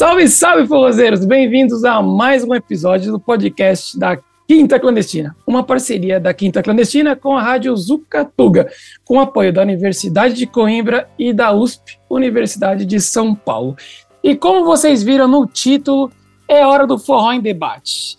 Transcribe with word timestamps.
Salve, 0.00 0.26
salve, 0.28 0.66
forrozeiros! 0.66 1.26
Bem-vindos 1.26 1.84
a 1.84 2.00
mais 2.00 2.42
um 2.42 2.54
episódio 2.54 3.12
do 3.12 3.20
podcast 3.20 3.98
da 3.98 4.18
Quinta 4.48 4.80
Clandestina, 4.80 5.36
uma 5.46 5.62
parceria 5.62 6.18
da 6.18 6.32
Quinta 6.32 6.62
Clandestina 6.62 7.14
com 7.14 7.36
a 7.36 7.42
Rádio 7.42 7.76
Zucatuga, 7.76 8.72
com 9.04 9.20
apoio 9.20 9.52
da 9.52 9.60
Universidade 9.60 10.32
de 10.32 10.46
Coimbra 10.46 11.06
e 11.18 11.34
da 11.34 11.52
USP, 11.52 11.98
Universidade 12.08 12.86
de 12.86 12.98
São 12.98 13.34
Paulo. 13.34 13.76
E 14.24 14.34
como 14.34 14.64
vocês 14.64 15.02
viram 15.02 15.28
no 15.28 15.46
título, 15.46 16.10
é 16.48 16.64
hora 16.64 16.86
do 16.86 16.98
forró 16.98 17.34
em 17.34 17.40
debate. 17.42 18.16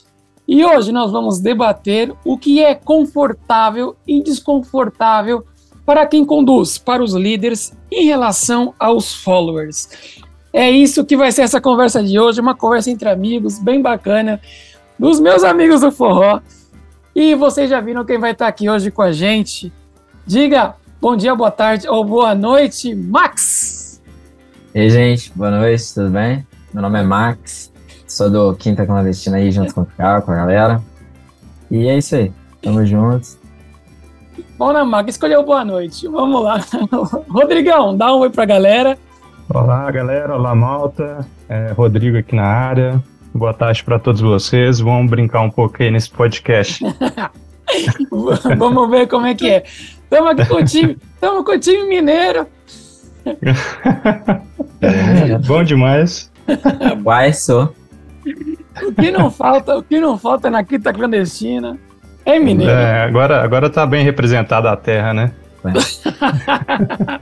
E 0.48 0.64
hoje 0.64 0.92
nós 0.92 1.12
vamos 1.12 1.40
debater 1.40 2.14
o 2.24 2.38
que 2.38 2.64
é 2.64 2.76
confortável 2.76 3.96
e 4.06 4.22
desconfortável 4.22 5.44
para 5.84 6.06
quem 6.06 6.24
conduz, 6.24 6.78
para 6.78 7.04
os 7.04 7.16
líderes, 7.16 7.76
em 7.92 8.06
relação 8.06 8.72
aos 8.78 9.16
followers. 9.16 9.90
É 10.54 10.70
isso 10.70 11.06
que 11.06 11.16
vai 11.16 11.32
ser 11.32 11.44
essa 11.44 11.62
conversa 11.62 12.04
de 12.04 12.20
hoje, 12.20 12.42
uma 12.42 12.54
conversa 12.54 12.90
entre 12.92 13.08
amigos, 13.08 13.58
bem 13.58 13.82
bacana, 13.82 14.40
dos 15.00 15.20
meus 15.20 15.44
amigos 15.44 15.82
do 15.82 15.92
forró. 15.92 16.42
E 17.16 17.36
vocês 17.36 17.70
já 17.70 17.80
viram 17.80 18.04
quem 18.04 18.20
vai 18.20 18.32
estar 18.32 18.48
aqui 18.48 18.70
hoje 18.70 18.92
com 18.92 19.02
a 19.02 19.12
gente. 19.12 19.72
Diga 20.26 20.76
bom 21.00 21.16
dia, 21.16 21.34
boa 21.34 21.52
tarde 21.52 21.88
ou 21.88 22.04
boa 22.04 22.36
noite, 22.36 22.94
Max! 22.94 24.02
E 24.76 24.80
aí, 24.82 24.90
gente, 24.90 25.32
boa 25.36 25.52
noite, 25.52 25.94
tudo 25.94 26.10
bem? 26.10 26.46
Meu 26.74 26.82
nome 26.82 27.00
é 27.00 27.04
Max, 27.04 27.72
sou 28.08 28.30
do 28.30 28.54
Quinta 28.56 28.86
Clandestina 28.86 29.38
aí, 29.38 29.52
junto 29.52 29.74
com 29.74 29.82
o 29.82 29.86
Carl, 29.86 30.22
com 30.22 30.32
a 30.32 30.36
galera. 30.36 30.82
E 31.70 31.88
é 31.88 31.98
isso 31.98 32.16
aí, 32.16 32.32
tamo 32.62 32.86
juntos. 32.86 33.38
Bom, 34.58 34.72
na 34.74 34.84
Max, 34.84 35.16
escolheu 35.16 35.44
boa 35.44 35.66
noite. 35.66 36.08
Vamos 36.08 36.44
lá. 36.44 36.60
Rodrigão, 37.30 37.96
dá 37.96 38.14
um 38.14 38.20
oi 38.20 38.30
pra 38.30 38.46
galera. 38.46 38.98
Olá, 39.54 39.92
galera. 39.92 40.34
Olá, 40.34 40.56
malta. 40.56 41.28
É, 41.50 41.74
Rodrigo 41.74 42.18
aqui 42.18 42.34
na 42.34 42.46
área. 42.46 43.04
Boa 43.34 43.54
tarde 43.54 43.84
para 43.84 44.00
todos 44.00 44.22
vocês. 44.22 44.80
Vamos 44.80 45.10
brincar 45.10 45.42
um 45.42 45.50
pouco 45.50 45.84
aí 45.84 45.92
nesse 45.92 46.10
podcast. 46.10 46.82
Vamos 48.58 48.90
ver 48.90 49.08
como 49.08 49.26
é 49.26 49.36
que 49.36 49.50
é. 49.50 49.64
Estamos 49.66 50.32
aqui 50.32 50.46
com 50.46 50.56
o 50.56 50.64
time, 50.64 50.98
estamos 51.16 51.44
com 51.44 51.52
o 51.52 51.60
time 51.60 51.84
mineiro. 51.84 52.48
Bom 55.46 55.64
demais. 55.64 56.32
Uai, 57.04 57.34
sou. 57.34 57.76
O 58.84 58.94
que 58.94 59.12
não 59.12 59.30
falta, 59.30 59.78
o 59.78 59.84
que 59.84 60.00
não 60.00 60.18
falta 60.18 60.50
na 60.50 60.64
quinta 60.64 60.94
clandestina 60.94 61.78
é 62.26 62.40
mineiro. 62.40 62.72
É, 62.72 63.04
agora, 63.04 63.44
agora 63.44 63.70
tá 63.70 63.86
bem 63.86 64.06
representada 64.06 64.72
a 64.72 64.78
terra, 64.78 65.14
né? 65.14 65.34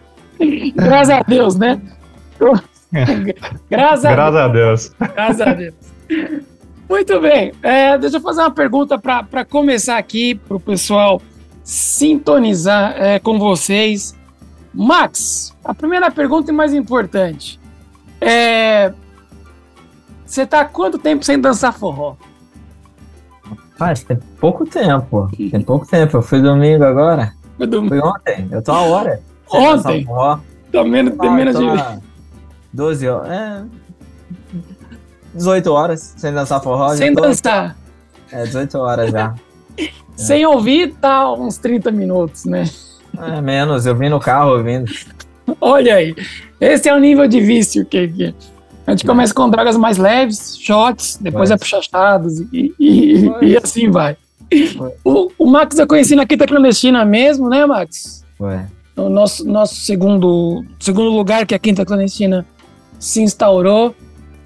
Graças 0.75 1.09
a 1.09 1.23
Deus, 1.28 1.56
né? 1.56 1.81
Graças, 3.70 4.06
a, 4.06 4.12
Graças 4.12 4.36
a 4.36 4.48
Deus. 4.48 4.92
Graças 5.00 5.42
a 5.42 5.54
Deus. 5.54 5.76
Muito 6.90 7.20
bem. 7.20 7.52
É, 7.62 7.98
deixa 7.98 8.18
eu 8.18 8.22
fazer 8.22 8.42
uma 8.42 8.52
pergunta 8.52 8.98
para 8.98 9.46
começar 9.46 9.98
aqui, 9.98 10.36
para 10.36 10.58
o 10.58 10.59
pessoal 10.59 11.22
sintonizar 11.64 12.96
é, 12.98 13.20
com 13.20 13.38
vocês. 13.38 14.18
Max, 14.73 15.56
a 15.64 15.73
primeira 15.73 16.09
pergunta 16.09 16.52
e 16.52 16.54
mais 16.54 16.73
importante. 16.73 17.59
É, 18.20 18.92
você 20.26 20.44
está 20.44 20.62
há 20.62 20.66
quanto 20.66 20.98
tempo 20.98 21.24
sem 21.24 21.40
dançar 21.40 21.74
forró? 21.74 22.16
Faz, 23.78 24.03
tem 24.03 24.18
pouco 24.40 24.66
tempo. 24.66 25.30
Tem 25.36 25.62
pouco 25.62 25.88
tempo. 25.88 26.18
Eu 26.18 26.22
fui 26.22 26.42
domingo 26.42 26.84
agora. 26.84 27.34
Foi, 27.58 27.68
domingo. 27.68 27.96
Foi 27.96 28.09
ontem. 28.09 28.48
Eu 28.52 28.62
tô 28.62 28.72
a 28.72 28.81
hora. 28.81 29.22
Ontem? 29.52 30.06
Tô 30.72 30.84
menos, 30.84 31.16
ah, 31.18 31.31
menos 31.31 31.58
de... 31.58 32.09
12 32.73 33.08
horas. 33.08 33.30
É. 33.31 33.64
18 35.34 35.72
horas 35.72 36.14
sem 36.17 36.34
dançar 36.34 36.62
forró. 36.62 36.89
Sem 36.95 37.14
tô... 37.14 37.22
dançar. 37.22 37.78
É, 38.31 38.44
18 38.44 38.78
horas 38.78 39.12
já. 39.12 39.35
sem 40.16 40.46
ouvir, 40.46 40.94
tá 40.96 41.31
uns 41.34 41.57
30 41.57 41.91
minutos, 41.91 42.46
né? 42.46 42.66
É, 43.18 43.41
menos. 43.41 43.85
Eu 43.85 43.96
vim 43.96 44.09
no 44.09 44.19
carro 44.19 44.52
ouvindo. 44.52 44.91
Olha 45.59 45.96
aí. 45.96 46.16
Esse 46.59 46.90
é 46.90 46.94
o 46.94 47.00
nível 47.00 47.28
de 47.28 47.40
vício 47.40 47.85
que, 47.85 48.34
a 48.90 48.91
gente 48.91 49.06
começa 49.06 49.34
com 49.34 49.47
drogas 49.47 49.78
mais 49.78 49.97
leves, 49.97 50.57
shots, 50.59 51.19
depois 51.22 51.51
é 51.51 51.57
puxachados 51.57 52.40
e, 52.51 52.74
e, 52.80 53.30
e, 53.41 53.56
assim 53.56 53.90
vai. 53.91 54.18
O, 55.03 55.31
o, 55.38 55.46
Max 55.46 55.78
eu 55.78 55.86
conheci 55.86 56.16
na 56.16 56.25
Quinta 56.25 56.47
Clandestina 56.47 57.06
mesmo, 57.06 57.47
né, 57.47 57.68
Max? 57.68 58.25
Ué. 58.40 58.66
O 58.96 59.07
nosso, 59.07 59.46
nosso 59.46 59.75
segundo, 59.75 60.66
segundo 60.80 61.12
lugar 61.12 61.46
que 61.46 61.53
a 61.53 61.59
Quinta 61.59 61.86
Clandestina 61.86 62.44
se 63.00 63.22
instaurou, 63.22 63.96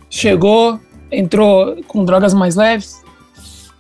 chegou, 0.09 0.80
entrou 1.12 1.84
com 1.88 2.06
drogas 2.06 2.34
mais 2.34 2.56
leves 2.56 3.02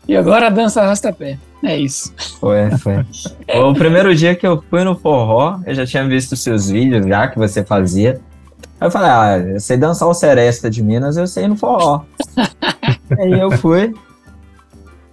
e 0.07 0.17
agora 0.17 0.49
dança 0.49 0.81
arrasta-pé. 0.81 1.37
É 1.63 1.77
isso. 1.77 2.13
Foi, 2.39 2.69
foi. 2.71 3.05
o 3.61 3.73
primeiro 3.73 4.13
dia 4.13 4.35
que 4.35 4.45
eu 4.45 4.61
fui 4.69 4.83
no 4.83 4.95
forró, 4.95 5.59
eu 5.65 5.73
já 5.73 5.85
tinha 5.85 6.05
visto 6.05 6.35
seus 6.35 6.69
vídeos 6.69 7.05
já 7.05 7.27
que 7.27 7.37
você 7.37 7.63
fazia. 7.63 8.19
Aí 8.81 8.87
eu 8.87 8.91
falei, 8.91 9.09
ah, 9.09 9.51
eu 9.53 9.59
sei 9.61 9.77
dançar 9.77 10.09
o 10.09 10.13
Seresta 10.13 10.69
de 10.69 10.83
Minas, 10.83 11.15
eu 11.15 11.25
sei 11.25 11.47
no 11.47 11.55
forró. 11.55 12.01
Aí 13.17 13.39
eu 13.39 13.51
fui, 13.51 13.93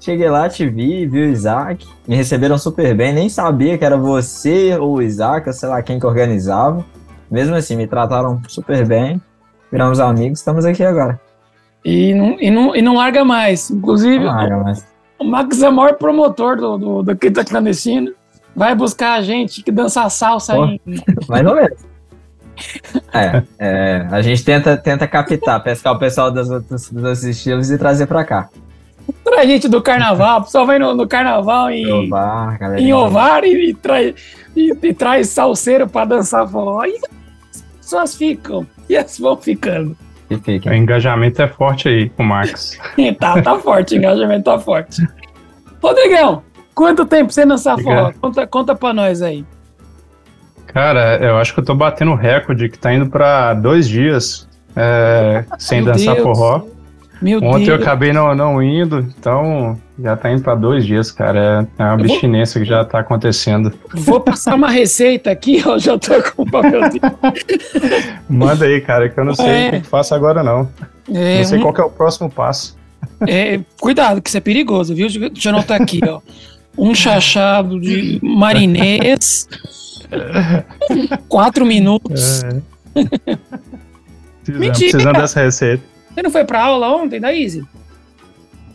cheguei 0.01 0.29
lá, 0.29 0.49
te 0.49 0.69
vi, 0.69 1.07
vi 1.07 1.21
o 1.21 1.29
Isaac, 1.29 1.87
me 2.09 2.17
receberam 2.17 2.59
super 2.59 2.97
bem, 2.97 3.13
nem 3.13 3.29
sabia 3.29 3.79
que 3.79 3.85
era 3.85 3.97
você 3.97 4.77
ou 4.77 4.97
o 4.97 5.03
Isaac, 5.03 5.47
ou 5.47 5.53
sei 5.53 5.69
lá 5.69 5.81
quem 5.83 6.01
que 6.01 6.07
organizava. 6.07 6.85
Mesmo 7.31 7.55
assim, 7.55 7.77
me 7.77 7.87
trataram 7.87 8.43
super 8.49 8.85
bem 8.85 9.21
viramos 9.71 10.01
amigos, 10.01 10.41
estamos 10.41 10.65
aqui 10.65 10.83
agora. 10.83 11.21
E 11.85 12.15
não, 12.15 12.41
e 12.41 12.51
não, 12.51 12.77
e 12.77 12.83
não 12.83 12.95
larga 12.97 13.25
mais. 13.25 13.71
Inclusive, 13.71 14.19
não 14.19 14.27
larga 14.27 14.57
mais. 14.59 14.87
o 15.19 15.25
Max 15.25 15.63
é 15.63 15.69
o 15.69 15.73
maior 15.73 15.95
promotor 15.95 16.57
do, 16.57 16.79
do, 16.79 17.03
do 17.03 17.17
Quinta 17.17 17.45
Clandestina. 17.45 18.13
Vai 18.55 18.75
buscar 18.75 19.15
a 19.15 19.23
gente 19.23 19.63
que 19.63 19.71
dança 19.71 20.09
salsa 20.11 20.55
Pô, 20.55 20.65
aí. 20.65 20.81
Mais 21.29 21.47
ou 21.47 21.55
menos. 21.55 21.91
É, 23.15 23.43
é, 23.59 24.07
a 24.11 24.21
gente 24.21 24.45
tenta, 24.45 24.77
tenta 24.77 25.07
captar, 25.07 25.63
pescar 25.63 25.95
o 25.95 25.99
pessoal 25.99 26.31
dos 26.31 26.51
outros, 26.51 26.91
dos 26.91 27.25
estilos 27.25 27.71
e 27.71 27.79
trazer 27.79 28.07
pra 28.07 28.25
cá. 28.25 28.51
Pra 29.25 29.45
gente 29.45 29.69
do 29.69 29.81
carnaval, 29.81 30.41
o 30.41 30.45
pessoal 30.45 30.67
vai 30.67 30.79
no, 30.79 30.95
no 30.95 31.09
carnaval 31.09 31.71
em 31.71 31.91
Ovar, 31.91 32.59
em 32.79 32.93
Ovar 32.93 33.45
e, 33.45 33.71
e, 33.71 33.75
traz, 33.75 34.15
e, 34.55 34.77
e 34.83 34.95
traz 34.95 35.29
salseiro 35.29 35.89
pra 35.89 36.05
dançar 36.05 36.47
forró. 36.47 36.83
As 37.91 38.05
pessoas 38.05 38.15
ficam 38.15 38.67
e 38.89 38.97
as 38.97 39.19
vão 39.19 39.37
ficando. 39.37 39.97
O 40.31 40.73
engajamento 40.73 41.43
é 41.43 41.49
forte 41.49 41.89
aí 41.89 42.09
com 42.09 42.23
o 42.23 42.27
Max. 42.27 42.79
tá, 43.19 43.43
tá 43.43 43.59
forte, 43.59 43.95
o 43.95 43.99
engajamento 43.99 44.45
tá 44.45 44.59
forte. 44.61 45.05
Rodrigão, 45.83 46.45
quanto 46.73 47.05
tempo 47.05 47.33
você 47.33 47.45
nessa 47.45 47.77
forró? 47.77 48.13
Conta, 48.21 48.47
conta 48.47 48.75
pra 48.77 48.93
nós 48.93 49.23
aí. 49.23 49.45
Cara, 50.69 51.17
eu 51.17 51.37
acho 51.37 51.53
que 51.53 51.59
eu 51.59 51.65
tô 51.65 51.75
batendo 51.75 52.15
recorde 52.15 52.69
que 52.69 52.79
tá 52.79 52.95
indo 52.95 53.11
pra 53.11 53.55
dois 53.55 53.89
dias 53.89 54.49
é, 54.77 55.45
sem 55.59 55.83
Meu 55.83 55.93
dançar 55.93 56.15
Deus. 56.15 56.23
forró. 56.25 56.63
Meu 57.21 57.39
Ontem 57.39 57.67
Deus. 57.67 57.69
eu 57.69 57.75
acabei 57.75 58.13
não, 58.13 58.35
não 58.35 58.63
indo, 58.63 59.01
então 59.19 59.79
já 59.99 60.17
tá 60.17 60.33
indo 60.33 60.43
para 60.43 60.55
dois 60.55 60.87
dias, 60.87 61.11
cara. 61.11 61.67
É, 61.79 61.83
é 61.83 61.85
uma 61.85 61.93
abstinência 61.93 62.59
vou... 62.59 62.65
que 62.65 62.71
já 62.71 62.85
tá 62.85 63.01
acontecendo. 63.01 63.73
Vou 63.93 64.21
passar 64.21 64.55
uma 64.55 64.71
receita 64.71 65.31
aqui, 65.31 65.63
eu 65.65 65.79
já 65.79 65.99
tô 65.99 66.15
com 66.23 66.43
o 66.43 66.51
papelzinho. 66.51 67.03
Manda 68.29 68.65
aí, 68.65 68.81
cara, 68.81 69.09
que 69.11 69.21
eu 69.21 69.25
não 69.25 69.35
sei 69.35 69.47
é... 69.47 69.69
o 69.69 69.71
que 69.83 69.87
faço 69.87 70.15
agora, 70.15 70.43
não. 70.43 70.69
É, 71.13 71.39
não 71.39 71.45
sei 71.45 71.59
um... 71.59 71.63
qual 71.63 71.75
é 71.77 71.83
o 71.83 71.91
próximo 71.91 72.31
passo. 72.31 72.79
É, 73.29 73.61
cuidado, 73.79 74.23
que 74.23 74.31
isso 74.31 74.39
é 74.39 74.41
perigoso, 74.41 74.95
viu? 74.95 75.09
Deixa 75.09 75.51
eu 75.51 75.55
anotar 75.55 75.81
aqui, 75.81 76.01
ó. 76.07 76.21
Um 76.79 76.95
chachado 76.95 77.79
de 77.79 78.19
marinês. 78.23 79.47
quatro 81.29 81.67
minutos. 81.67 82.43
É. 82.45 82.61
Mentira. 84.49 84.91
Precisando 84.91 85.17
dessa 85.17 85.43
receita. 85.43 85.83
Você 86.21 86.25
não 86.25 86.31
foi 86.31 86.45
pra 86.45 86.65
aula 86.65 86.95
ontem 86.95 87.19
da 87.19 87.35
Easy? 87.35 87.67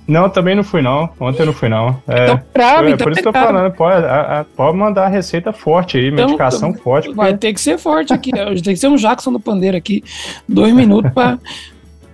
Não, 0.08 0.28
também 0.28 0.56
não 0.56 0.64
fui 0.64 0.82
não. 0.82 1.08
Ontem 1.20 1.44
eu 1.44 1.46
não 1.46 1.54
fui 1.54 1.70
não. 1.70 2.02
É, 2.08 2.24
então, 2.24 2.42
grave, 2.52 2.88
é, 2.88 2.92
então 2.94 3.04
por 3.04 3.12
isso 3.12 3.22
que 3.22 3.28
eu 3.28 3.34
tô 3.34 3.40
falando, 3.40 3.72
pode, 3.72 4.04
a, 4.04 4.40
a, 4.40 4.44
pode 4.44 4.76
mandar 4.76 5.08
receita 5.10 5.54
forte 5.54 5.98
aí, 5.98 6.08
então, 6.08 6.26
medicação 6.26 6.70
então, 6.70 6.82
forte. 6.82 7.14
Vai 7.14 7.34
porque... 7.34 7.48
ter 7.48 7.54
que 7.54 7.62
ser 7.62 7.78
forte 7.78 8.12
aqui. 8.12 8.32
tem 8.32 8.74
que 8.74 8.78
ser 8.78 8.88
um 8.88 8.96
Jackson 8.96 9.32
do 9.32 9.40
Pandeiro 9.40 9.78
aqui. 9.78 10.04
Dois 10.50 10.74
minutos 10.74 11.12
pra. 11.14 11.38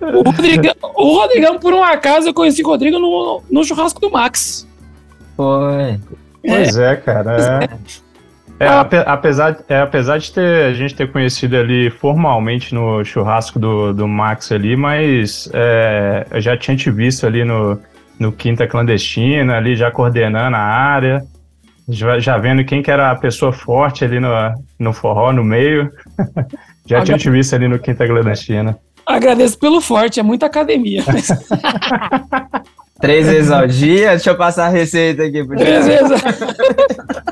O 0.02 0.22
Rodrigão, 0.22 0.74
o 0.96 1.14
Rodrigão, 1.14 1.60
por 1.60 1.72
um 1.72 1.84
acaso, 1.84 2.26
eu 2.26 2.34
conheci 2.34 2.60
o 2.60 2.66
Rodrigo 2.66 2.98
no, 2.98 3.40
no 3.48 3.62
churrasco 3.62 4.00
do 4.00 4.10
Max. 4.10 4.66
Foi. 5.36 6.00
Pois 6.44 6.76
é, 6.76 6.92
é 6.94 6.96
cara. 6.96 7.36
É. 7.62 7.68
É, 8.60 8.66
ah. 8.66 8.80
apesar, 9.06 9.58
é, 9.68 9.80
apesar 9.80 10.18
de 10.18 10.32
ter, 10.32 10.66
a 10.66 10.72
gente 10.72 10.94
ter 10.94 11.10
conhecido 11.10 11.56
ali 11.56 11.90
formalmente 11.90 12.74
no 12.74 13.04
churrasco 13.04 13.58
do, 13.58 13.92
do 13.92 14.06
Max 14.06 14.52
ali, 14.52 14.76
mas 14.76 15.50
é, 15.52 16.26
eu 16.30 16.40
já 16.40 16.56
tinha 16.56 16.76
te 16.76 16.90
visto 16.90 17.26
ali 17.26 17.44
no, 17.44 17.78
no 18.18 18.30
Quinta 18.30 18.66
Clandestina, 18.66 19.56
ali 19.56 19.74
já 19.74 19.90
coordenando 19.90 20.56
a 20.56 20.60
área, 20.60 21.24
já, 21.88 22.18
já 22.18 22.38
vendo 22.38 22.64
quem 22.64 22.82
que 22.82 22.90
era 22.90 23.10
a 23.10 23.16
pessoa 23.16 23.52
forte 23.52 24.04
ali 24.04 24.20
no, 24.20 24.30
no 24.78 24.92
forró, 24.92 25.32
no 25.32 25.42
meio. 25.42 25.90
já 26.86 27.02
tinha 27.02 27.18
te 27.18 27.30
visto 27.30 27.54
ali 27.54 27.66
no 27.66 27.78
Quinta 27.78 28.06
Clandestina. 28.06 28.78
Agradeço 29.04 29.58
pelo 29.58 29.80
forte, 29.80 30.20
é 30.20 30.22
muita 30.22 30.46
academia. 30.46 31.02
Três 33.00 33.26
vezes 33.26 33.50
ao 33.50 33.66
dia? 33.66 34.10
Deixa 34.10 34.30
eu 34.30 34.36
passar 34.36 34.66
a 34.66 34.68
receita 34.68 35.24
aqui. 35.24 35.44
Pro 35.44 35.56
Três 35.56 35.86
vezes. 35.86 36.22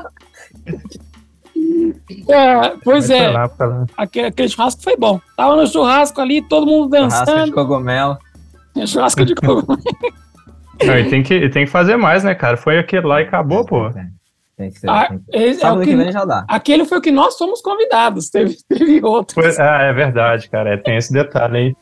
é, 2.29 2.73
pois 2.83 3.09
é, 3.09 3.29
pra 3.29 3.41
lá, 3.41 3.49
pra 3.49 3.65
lá. 3.67 3.85
aquele, 3.97 4.27
aquele 4.27 4.49
churrasco 4.49 4.81
foi 4.81 4.95
bom. 4.97 5.19
Tava 5.37 5.55
no 5.55 5.67
churrasco 5.67 6.19
ali, 6.21 6.41
todo 6.41 6.65
mundo 6.65 6.95
Churrasco 6.95 7.25
de 7.25 7.31
dançando. 7.31 7.53
cogumelo. 7.53 8.17
Churrasco 8.85 9.25
de 9.25 9.35
cogumelo. 9.35 9.79
Não, 10.83 10.97
e 10.97 11.09
tem 11.09 11.21
que, 11.21 11.47
tem 11.49 11.65
que 11.65 11.71
fazer 11.71 11.95
mais, 11.95 12.23
né, 12.23 12.33
cara? 12.33 12.57
Foi 12.57 12.79
aquele 12.79 13.05
lá 13.05 13.21
e 13.21 13.25
acabou, 13.25 13.63
pô. 13.63 13.89
Tem 14.57 14.71
que 14.71 14.79
ser. 14.79 14.89
Ah, 14.89 15.07
tem 15.09 15.19
que... 15.19 15.37
é 15.37 15.53
que 15.53 15.85
que- 16.05 16.11
já 16.11 16.25
dá. 16.25 16.43
aquele 16.47 16.85
foi 16.85 16.97
o 16.97 17.01
que 17.01 17.11
nós 17.11 17.37
fomos 17.37 17.61
convidados. 17.61 18.29
Teve, 18.29 18.55
teve 18.67 19.03
outros. 19.05 19.33
Foi- 19.35 19.63
ah, 19.63 19.83
é 19.83 19.93
verdade, 19.93 20.49
cara. 20.49 20.73
é, 20.73 20.77
tem 20.77 20.97
esse 20.97 21.13
detalhe 21.13 21.57
aí. 21.57 21.75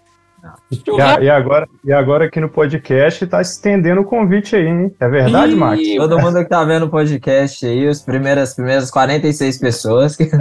E, 0.71 1.01
a- 1.01 1.19
e 1.21 1.29
agora, 1.29 1.67
e 1.83 1.91
agora 1.93 2.25
aqui 2.25 2.39
no 2.39 2.49
podcast 2.49 3.25
tá 3.27 3.41
estendendo 3.41 4.01
o 4.01 4.05
convite 4.05 4.55
aí, 4.55 4.67
hein? 4.67 4.91
É 4.99 5.07
verdade, 5.09 5.55
Max? 5.55 5.81
Ih, 5.81 5.97
Todo 5.97 6.19
mundo 6.19 6.37
que 6.43 6.45
tá 6.49 6.63
vendo 6.63 6.85
o 6.85 6.89
podcast 6.89 7.65
aí, 7.65 7.87
os 7.87 8.01
primeiras, 8.01 8.49
as 8.49 8.55
primeiras 8.55 8.89
46 8.91 9.57
pessoas. 9.59 10.15
que- 10.15 10.29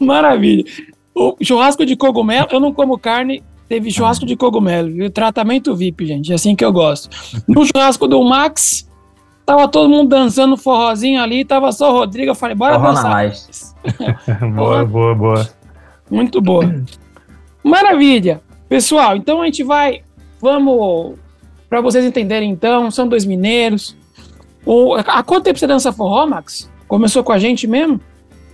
Maravilha. 0.00 0.64
O 1.14 1.36
churrasco 1.42 1.84
de 1.84 1.96
cogumelo, 1.96 2.48
eu 2.50 2.58
não 2.60 2.72
como 2.72 2.98
carne, 2.98 3.42
teve 3.68 3.90
churrasco 3.90 4.24
de 4.24 4.36
cogumelo, 4.36 4.90
viu? 4.90 5.10
Tratamento 5.10 5.74
VIP, 5.76 6.06
gente, 6.06 6.32
é 6.32 6.34
assim 6.34 6.56
que 6.56 6.64
eu 6.64 6.72
gosto. 6.72 7.10
No 7.46 7.64
churrasco 7.66 8.08
do 8.08 8.22
Max, 8.24 8.88
tava 9.44 9.68
todo 9.68 9.88
mundo 9.90 10.08
dançando 10.08 10.56
forrozinho 10.56 11.20
ali, 11.22 11.44
tava 11.44 11.70
só 11.72 11.90
o 11.92 11.98
Rodrigo, 11.98 12.30
eu 12.30 12.34
falei, 12.34 12.56
bora 12.56 12.74
Forró 12.78 12.92
dançar. 12.92 13.32
boa, 14.54 14.84
boa, 14.84 15.14
boa. 15.14 15.48
Muito 16.12 16.42
boa. 16.42 16.70
Maravilha. 17.64 18.42
Pessoal, 18.68 19.16
então 19.16 19.40
a 19.40 19.46
gente 19.46 19.64
vai, 19.64 20.02
vamos, 20.38 21.14
para 21.70 21.80
vocês 21.80 22.04
entenderem 22.04 22.50
então, 22.50 22.90
são 22.90 23.08
dois 23.08 23.24
mineiros. 23.24 23.96
O, 24.66 24.94
há 24.94 25.22
quanto 25.22 25.44
tempo 25.44 25.58
você 25.58 25.66
dança 25.66 25.90
forró, 25.90 26.26
Max? 26.26 26.70
Começou 26.86 27.24
com 27.24 27.32
a 27.32 27.38
gente 27.38 27.66
mesmo? 27.66 27.98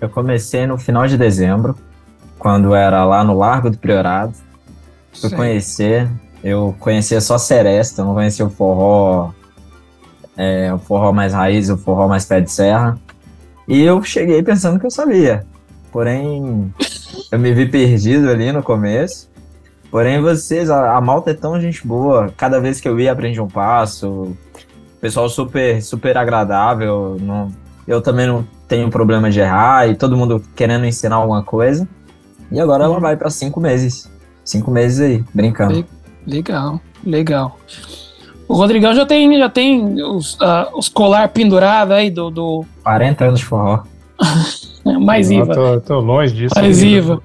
Eu 0.01 0.09
comecei 0.09 0.69
no 0.69 0.79
final 0.79 1.09
de 1.09 1.19
dezembro, 1.19 1.77
quando 2.39 2.77
era 2.77 3.05
lá 3.05 3.25
no 3.25 3.37
Largo 3.37 3.71
do 3.71 3.77
Priorado. 3.77 4.35
Fui 5.13 5.31
conhecer, 5.31 6.09
eu 6.45 6.77
conhecia 6.79 7.21
só 7.21 7.39
Seresta, 7.39 8.03
eu 8.03 8.07
não 8.07 8.15
conhecia 8.15 8.47
o 8.47 8.51
forró, 8.51 9.33
é, 10.37 10.73
o 10.73 10.79
forró 10.79 11.13
mais 11.13 11.33
raiz, 11.33 11.69
o 11.71 11.77
forró 11.77 12.07
mais 12.07 12.25
pé 12.25 12.41
de 12.41 12.53
serra. 12.53 12.97
E 13.67 13.83
eu 13.83 14.01
cheguei 14.05 14.45
pensando 14.45 14.79
que 14.79 14.87
eu 14.87 14.91
sabia. 14.91 15.45
Porém, 15.99 16.73
eu 17.33 17.41
me 17.41 17.53
vi 17.53 17.67
perdido 17.67 18.31
ali 18.31 18.53
no 18.53 18.63
começo. 18.63 19.29
Porém, 19.91 20.21
vocês, 20.21 20.71
a, 20.71 20.97
a 20.97 21.01
malta 21.01 21.33
é 21.33 21.35
tão 21.35 21.61
gente 21.61 21.85
boa. 21.85 22.33
Cada 22.37 22.61
vez 22.61 22.81
que 22.81 22.89
eu 22.89 23.01
ia, 23.01 23.11
aprendi 23.11 23.41
um 23.41 23.49
passo. 23.49 24.37
Pessoal 25.01 25.29
super, 25.29 25.83
super 25.83 26.17
agradável. 26.17 27.17
Não, 27.21 27.49
eu 27.85 28.01
também 28.01 28.29
não 28.29 28.47
tenho 28.69 28.89
problema 28.91 29.29
de 29.29 29.41
errar. 29.41 29.89
E 29.89 29.97
todo 29.97 30.17
mundo 30.17 30.41
querendo 30.55 30.87
ensinar 30.87 31.17
alguma 31.17 31.43
coisa. 31.43 31.89
E 32.53 32.61
agora 32.61 32.85
ela 32.85 32.95
Uhum. 32.95 33.01
vai 33.01 33.17
para 33.17 33.29
cinco 33.29 33.59
meses. 33.59 34.09
Cinco 34.45 34.71
meses 34.71 35.01
aí, 35.01 35.25
brincando. 35.35 35.85
Legal, 36.25 36.81
legal. 37.05 37.59
O 38.47 38.55
Rodrigão 38.55 38.95
já 38.95 39.05
tem, 39.05 39.37
já 39.37 39.49
tem 39.49 40.01
os, 40.01 40.39
ah, 40.41 40.69
os 40.77 40.89
colar 40.89 41.29
pendurado 41.31 41.91
aí 41.91 42.09
do, 42.09 42.31
do 42.31 42.65
40 42.85 43.25
anos 43.25 43.41
de 43.41 43.47
forró. 43.47 43.83
mais 45.01 45.31
IVA. 45.31 45.55
tô, 45.55 45.81
tô 45.81 46.01
longe 46.01 46.35
disso. 46.35 46.55
Mais 46.57 46.83
ainda. 46.83 46.97
IVA. 46.97 47.23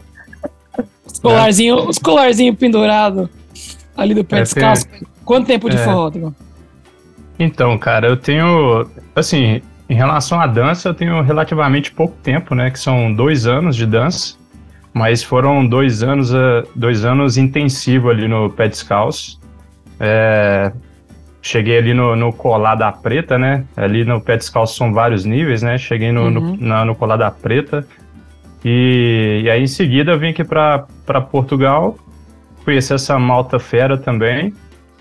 Os 1.05 1.19
colarzinho, 1.19 1.87
os 1.87 1.97
colarzinho 1.99 2.55
pendurado 2.55 3.29
ali 3.95 4.13
do 4.13 4.23
pé 4.23 4.39
É, 4.39 4.41
descalço. 4.41 4.87
Quanto 5.23 5.47
tempo 5.47 5.69
de 5.69 5.77
é. 5.77 5.83
forró? 5.83 6.11
Então, 7.39 7.77
cara, 7.77 8.07
eu 8.07 8.17
tenho. 8.17 8.87
Assim, 9.15 9.61
em 9.89 9.95
relação 9.95 10.39
à 10.39 10.47
dança, 10.47 10.89
eu 10.89 10.93
tenho 10.93 11.21
relativamente 11.21 11.91
pouco 11.91 12.15
tempo, 12.21 12.55
né? 12.55 12.71
Que 12.71 12.79
são 12.79 13.13
dois 13.13 13.45
anos 13.45 13.75
de 13.75 13.85
dança. 13.85 14.35
Mas 14.93 15.23
foram 15.23 15.65
dois 15.65 16.03
anos, 16.03 16.33
eh, 16.33 16.63
dois 16.75 17.03
anos 17.03 17.35
intensivos 17.35 18.11
ali 18.11 18.27
no 18.27 18.49
pé 18.49 18.67
descalço. 18.67 19.39
É, 19.99 20.71
cheguei 21.43 21.77
ali 21.77 21.93
no, 21.93 22.15
no 22.15 22.31
colar 22.33 22.73
da 22.75 22.91
preta, 22.91 23.37
né? 23.37 23.65
Ali 23.77 24.03
no 24.05 24.19
pé 24.19 24.37
descalço 24.37 24.75
são 24.77 24.91
vários 24.93 25.25
níveis, 25.25 25.61
né? 25.61 25.77
Cheguei 25.77 26.11
no, 26.11 26.31
no, 26.31 26.39
Uhum. 26.39 26.57
na- 26.59 26.85
no 26.85 26.95
colar 26.95 27.17
da 27.17 27.29
preta. 27.29 27.85
E, 28.65 29.41
e 29.43 29.49
aí 29.49 29.61
em 29.61 29.67
seguida 29.67 30.11
eu 30.13 30.17
vim 30.19 30.29
aqui 30.29 30.43
para 30.43 30.87
Portugal. 31.29 31.97
Conheci 32.63 32.93
essa 32.93 33.19
malta 33.19 33.59
fera 33.59 33.97
também. 33.97 34.53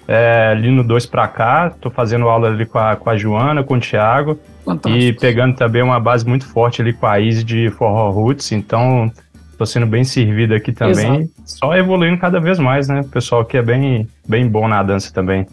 É, 0.09 0.49
ali 0.51 0.69
no 0.71 0.83
2 0.83 1.07
para 1.07 1.29
cá, 1.29 1.71
tô 1.81 1.89
fazendo 1.89 2.29
aula 2.29 2.49
ali 2.49 2.67
com 2.67 2.77
a, 2.77 2.97
com 2.97 3.09
a 3.09 3.17
Joana, 3.17 3.63
com 3.63 3.75
o 3.75 3.81
Thiago. 3.81 4.37
Fantástico. 4.65 5.01
E 5.03 5.13
pegando 5.13 5.55
também 5.55 5.81
uma 5.81 6.01
base 6.01 6.27
muito 6.27 6.45
forte 6.45 6.83
ali 6.83 6.93
com 6.93 7.07
a 7.07 7.21
Izzy 7.21 7.45
de 7.45 7.71
Forró 7.71 8.11
Roots, 8.11 8.51
então 8.51 9.11
tô 9.57 9.65
sendo 9.65 9.87
bem 9.87 10.03
servido 10.03 10.55
aqui 10.55 10.73
também. 10.73 11.31
Só 11.45 11.77
evoluindo 11.77 12.19
cada 12.19 12.41
vez 12.41 12.59
mais, 12.59 12.89
né? 12.89 13.03
O 13.03 13.09
pessoal 13.09 13.43
aqui 13.43 13.57
é 13.57 13.63
bem, 13.63 14.09
bem 14.29 14.47
bom 14.49 14.67
na 14.67 14.83
dança 14.83 15.13
também. 15.15 15.47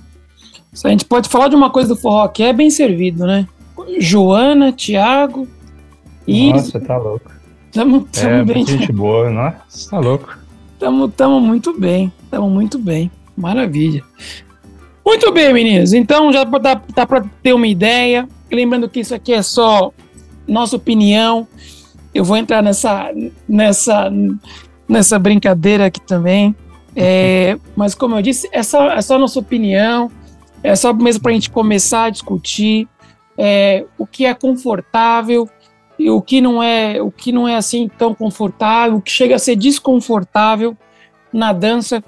Se 0.73 0.87
a 0.87 0.89
gente 0.89 1.05
pode 1.05 1.27
falar 1.29 1.47
de 1.47 1.55
uma 1.55 1.69
coisa 1.69 1.89
do 1.89 1.95
forró 1.95 2.27
que 2.27 2.43
é 2.43 2.53
bem 2.53 2.69
servido, 2.69 3.25
né? 3.25 3.47
Joana, 3.99 4.71
Thiago, 4.71 5.47
Iris, 6.27 6.71
tá 6.85 6.97
louco. 6.97 7.31
estamos 7.65 8.05
É, 8.17 8.43
bem, 8.43 8.55
muita 8.57 8.71
gente 8.71 8.91
boa, 8.91 9.29
nossa, 9.29 9.89
tá 9.89 9.99
louco. 9.99 10.37
estamos 10.73 11.41
muito 11.41 11.77
bem, 11.79 12.13
estamos 12.23 12.51
muito 12.51 12.77
bem, 12.77 13.09
maravilha. 13.35 14.03
Muito 15.03 15.31
bem, 15.31 15.51
meninos. 15.51 15.91
Então 15.93 16.31
já 16.31 16.43
dá, 16.43 16.79
dá 16.93 17.07
para 17.07 17.25
ter 17.41 17.53
uma 17.53 17.65
ideia. 17.65 18.27
Lembrando 18.51 18.87
que 18.87 18.99
isso 18.99 19.15
aqui 19.15 19.33
é 19.33 19.41
só 19.41 19.91
nossa 20.47 20.75
opinião. 20.75 21.47
Eu 22.13 22.23
vou 22.23 22.37
entrar 22.37 22.61
nessa, 22.61 23.11
nessa, 23.47 24.11
nessa 24.87 25.17
brincadeira 25.17 25.87
aqui 25.87 25.99
também. 26.01 26.55
É, 26.95 27.57
mas 27.75 27.95
como 27.95 28.15
eu 28.15 28.21
disse, 28.21 28.47
é 28.51 28.61
só, 28.61 28.91
é 28.91 29.01
só 29.01 29.17
nossa 29.17 29.39
opinião. 29.39 30.11
É 30.63 30.75
só 30.75 30.93
mesmo 30.93 31.21
para 31.21 31.31
a 31.31 31.33
gente 31.33 31.49
começar 31.49 32.05
a 32.05 32.09
discutir 32.09 32.87
é, 33.37 33.85
o 33.97 34.05
que 34.05 34.25
é 34.25 34.33
confortável 34.33 35.49
e 35.97 36.09
o 36.09 36.21
que 36.21 36.41
não 36.41 36.61
é, 36.61 37.01
o 37.01 37.11
que 37.11 37.31
não 37.31 37.47
é 37.47 37.55
assim 37.55 37.87
tão 37.97 38.13
confortável, 38.13 38.97
o 38.97 39.01
que 39.01 39.11
chega 39.11 39.35
a 39.35 39.39
ser 39.39 39.55
desconfortável 39.55 40.77
na 41.31 41.53
dança 41.53 42.03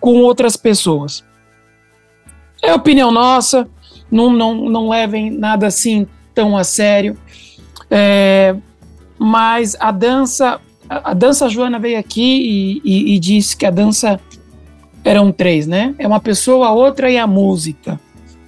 com 0.00 0.18
outras 0.18 0.56
pessoas. 0.56 1.24
É 2.62 2.72
opinião 2.74 3.10
nossa, 3.10 3.68
não, 4.10 4.30
não, 4.32 4.54
não 4.68 4.88
levem 4.88 5.30
nada 5.30 5.66
assim 5.66 6.06
tão 6.34 6.56
a 6.56 6.64
sério. 6.64 7.16
É, 7.90 8.56
mas 9.18 9.76
a 9.78 9.90
dança, 9.90 10.60
a, 10.88 11.10
a 11.10 11.14
dança 11.14 11.48
Joana 11.48 11.78
veio 11.78 11.98
aqui 11.98 12.22
e, 12.22 12.80
e- 12.84 13.14
e 13.14 13.18
disse 13.18 13.56
que 13.56 13.66
a 13.66 13.70
dança 13.70 14.18
eram 15.04 15.30
três, 15.30 15.66
né? 15.66 15.94
É 15.98 16.06
uma 16.06 16.20
pessoa, 16.20 16.68
a 16.68 16.72
outra 16.72 17.10
e 17.10 17.18
a 17.18 17.26
música. 17.26 18.00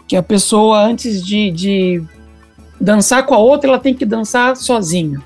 Que 0.09 0.17
a 0.17 0.23
pessoa, 0.23 0.83
antes 0.83 1.25
de, 1.25 1.51
de 1.51 2.03
dançar 2.81 3.27
com 3.27 3.35
a 3.35 3.39
outra, 3.39 3.71
ela 3.71 3.79
tem 3.79 3.95
que 3.95 4.07
dançar 4.07 4.57
sozinha. 4.57 5.23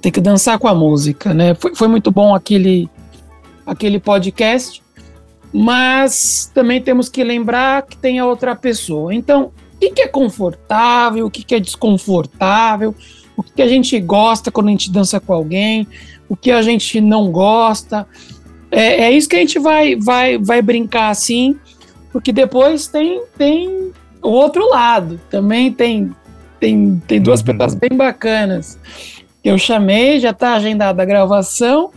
Tem 0.00 0.12
que 0.12 0.20
dançar 0.20 0.58
com 0.58 0.68
a 0.68 0.74
música, 0.74 1.32
né? 1.32 1.54
Foi, 1.54 1.74
foi 1.74 1.88
muito 1.88 2.10
bom 2.10 2.34
aquele, 2.34 2.88
aquele 3.66 3.98
podcast, 3.98 4.82
mas 5.52 6.50
também 6.52 6.80
temos 6.80 7.08
que 7.08 7.24
lembrar 7.24 7.82
que 7.82 7.96
tem 7.96 8.18
a 8.18 8.26
outra 8.26 8.54
pessoa. 8.54 9.14
Então, 9.14 9.52
o 9.74 9.78
que, 9.78 9.90
que 9.90 10.02
é 10.02 10.08
confortável, 10.08 11.26
o 11.26 11.30
que, 11.30 11.42
que 11.42 11.54
é 11.54 11.60
desconfortável, 11.60 12.94
o 13.36 13.42
que, 13.42 13.52
que 13.52 13.62
a 13.62 13.68
gente 13.68 13.98
gosta 14.00 14.50
quando 14.50 14.68
a 14.68 14.70
gente 14.70 14.90
dança 14.90 15.18
com 15.18 15.32
alguém, 15.32 15.86
o 16.28 16.36
que 16.36 16.50
a 16.50 16.60
gente 16.60 17.00
não 17.00 17.30
gosta. 17.30 18.06
É, 18.74 19.04
é 19.04 19.10
isso 19.12 19.28
que 19.28 19.36
a 19.36 19.38
gente 19.38 19.58
vai, 19.58 19.96
vai, 19.96 20.38
vai 20.38 20.60
brincar 20.60 21.10
assim, 21.10 21.58
porque 22.12 22.32
depois 22.32 22.86
tem, 22.86 23.22
tem 23.38 23.92
o 24.22 24.28
outro 24.30 24.68
lado. 24.68 25.20
Também 25.30 25.72
tem, 25.72 26.10
tem, 26.58 27.02
tem 27.06 27.20
duas 27.20 27.40
Uhum. 27.40 27.46
pessoas 27.46 27.74
bem 27.74 27.90
bacanas. 27.96 28.78
Eu 29.42 29.58
chamei, 29.58 30.18
já 30.20 30.30
está 30.30 30.54
agendada 30.54 31.02
a 31.02 31.04
gravação 31.04 31.90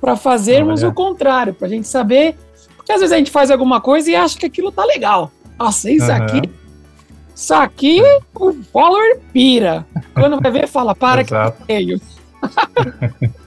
para 0.00 0.16
fazermos 0.16 0.82
Olha. 0.82 0.90
o 0.90 0.94
contrário, 0.94 1.54
para 1.54 1.66
a 1.66 1.70
gente 1.70 1.88
saber. 1.88 2.36
Porque 2.76 2.92
às 2.92 3.00
vezes 3.00 3.12
a 3.12 3.16
gente 3.16 3.30
faz 3.30 3.50
alguma 3.50 3.80
coisa 3.80 4.10
e 4.10 4.14
acha 4.14 4.38
que 4.38 4.44
aquilo 4.46 4.70
tá 4.70 4.84
legal. 4.84 5.32
Nossa, 5.58 5.90
isso 5.90 6.10
Aham. 6.12 6.22
aqui. 6.24 6.42
Isso 7.34 7.54
aqui 7.54 8.00
o 8.34 8.52
follower 8.72 9.18
pira. 9.32 9.84
Quando 10.12 10.40
vai 10.40 10.52
ver, 10.52 10.68
fala, 10.68 10.94
para 10.94 11.24
que 11.24 11.32
feio. 11.66 12.00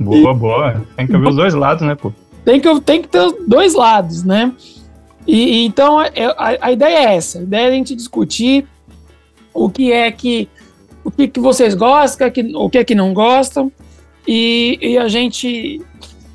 Boa, 0.00 0.32
boa. 0.34 0.82
Tem 0.96 1.06
que 1.06 1.14
ouvir 1.14 1.28
os 1.28 1.36
dois 1.36 1.54
lados, 1.54 1.86
né, 1.86 1.94
pô? 1.94 2.12
Tem 2.44 2.58
que, 2.60 2.80
tem 2.80 3.02
que 3.02 3.08
ter 3.08 3.20
os 3.20 3.34
dois 3.46 3.74
lados, 3.74 4.24
né? 4.24 4.52
E, 5.26 5.58
e 5.62 5.66
então 5.66 6.00
é- 6.00 6.10
a, 6.38 6.56
a 6.68 6.72
ideia 6.72 7.08
é 7.10 7.16
essa: 7.16 7.38
a 7.38 7.42
ideia 7.42 7.66
é 7.66 7.68
a 7.68 7.72
gente 7.72 7.94
discutir 7.94 8.66
o 9.52 9.68
que 9.68 9.92
é 9.92 10.10
que. 10.10 10.48
O 11.04 11.10
que, 11.10 11.28
que 11.28 11.40
vocês 11.40 11.74
gostam, 11.74 12.30
que, 12.30 12.40
o 12.54 12.68
que 12.68 12.78
é 12.78 12.84
que 12.84 12.94
não 12.94 13.12
gostam. 13.14 13.70
E, 14.26 14.78
e 14.80 14.98
a 14.98 15.06
gente. 15.08 15.80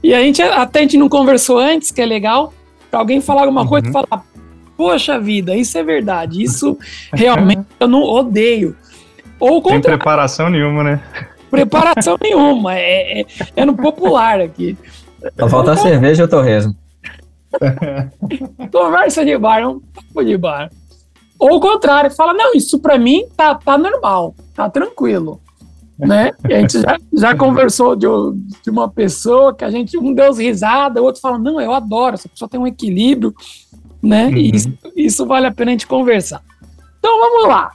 E 0.03 0.13
a 0.13 0.21
gente 0.21 0.41
até 0.41 0.79
a 0.79 0.81
gente 0.83 0.97
não 0.97 1.09
conversou 1.09 1.57
antes, 1.57 1.91
que 1.91 2.01
é 2.01 2.05
legal. 2.05 2.53
Pra 2.91 2.99
alguém 2.99 3.19
falar 3.19 3.41
alguma 3.41 3.61
Uhum. 3.61 3.67
coisa 3.67 3.89
e 3.89 3.91
falar, 3.91 4.23
poxa 4.77 5.19
vida, 5.19 5.55
isso 5.55 5.77
é 5.77 5.83
verdade. 5.83 6.41
Isso 6.43 6.77
realmente 7.11 7.61
eu 7.79 7.87
não 7.87 8.01
odeio. 8.03 8.75
Ou 9.39 9.61
Sem 9.67 9.81
preparação 9.81 10.49
nenhuma, 10.49 10.83
né? 10.83 11.01
Preparação 11.55 12.17
nenhuma. 12.21 12.75
É, 12.75 13.21
é, 13.21 13.25
é 13.55 13.65
no 13.65 13.75
popular 13.75 14.39
aqui. 14.41 14.77
Só 15.39 15.49
falta 15.49 15.71
a 15.71 15.77
cerveja 15.77 16.23
e 16.23 16.25
o 16.25 16.27
torresmo. 16.27 16.75
Conversa 18.71 19.25
de 19.25 19.37
bar, 19.37 19.59
é 19.59 19.67
um 19.67 19.79
papo 19.79 20.23
de 20.23 20.37
bar. 20.37 20.69
Ou 21.39 21.57
o 21.57 21.59
contrário, 21.59 22.11
fala, 22.11 22.33
não, 22.33 22.53
isso 22.53 22.79
pra 22.79 22.97
mim 22.97 23.25
tá, 23.35 23.55
tá 23.55 23.77
normal, 23.77 24.35
tá 24.53 24.69
tranquilo. 24.69 25.41
Né? 25.97 26.31
E 26.47 26.53
a 26.53 26.59
gente 26.59 26.81
já, 26.81 26.97
já 27.13 27.35
conversou 27.35 27.95
de, 27.95 28.05
de 28.63 28.69
uma 28.69 28.89
pessoa 28.89 29.53
que 29.53 29.63
a 29.63 29.69
gente, 29.69 29.97
um 29.97 30.13
deu 30.13 30.33
risada, 30.33 31.01
o 31.01 31.05
outro 31.05 31.21
fala, 31.21 31.37
não, 31.37 31.59
eu 31.59 31.73
adoro, 31.73 32.15
essa 32.15 32.27
pessoa 32.27 32.49
tem 32.49 32.59
um 32.59 32.67
equilíbrio, 32.67 33.33
né? 34.03 34.29
E 34.31 34.49
Uhum. 34.49 34.55
isso, 34.55 34.69
isso 34.95 35.25
vale 35.25 35.47
a 35.47 35.51
pena 35.51 35.71
a 35.71 35.73
gente 35.73 35.87
conversar. 35.87 36.41
Então 36.99 37.17
vamos 37.17 37.47
lá. 37.47 37.71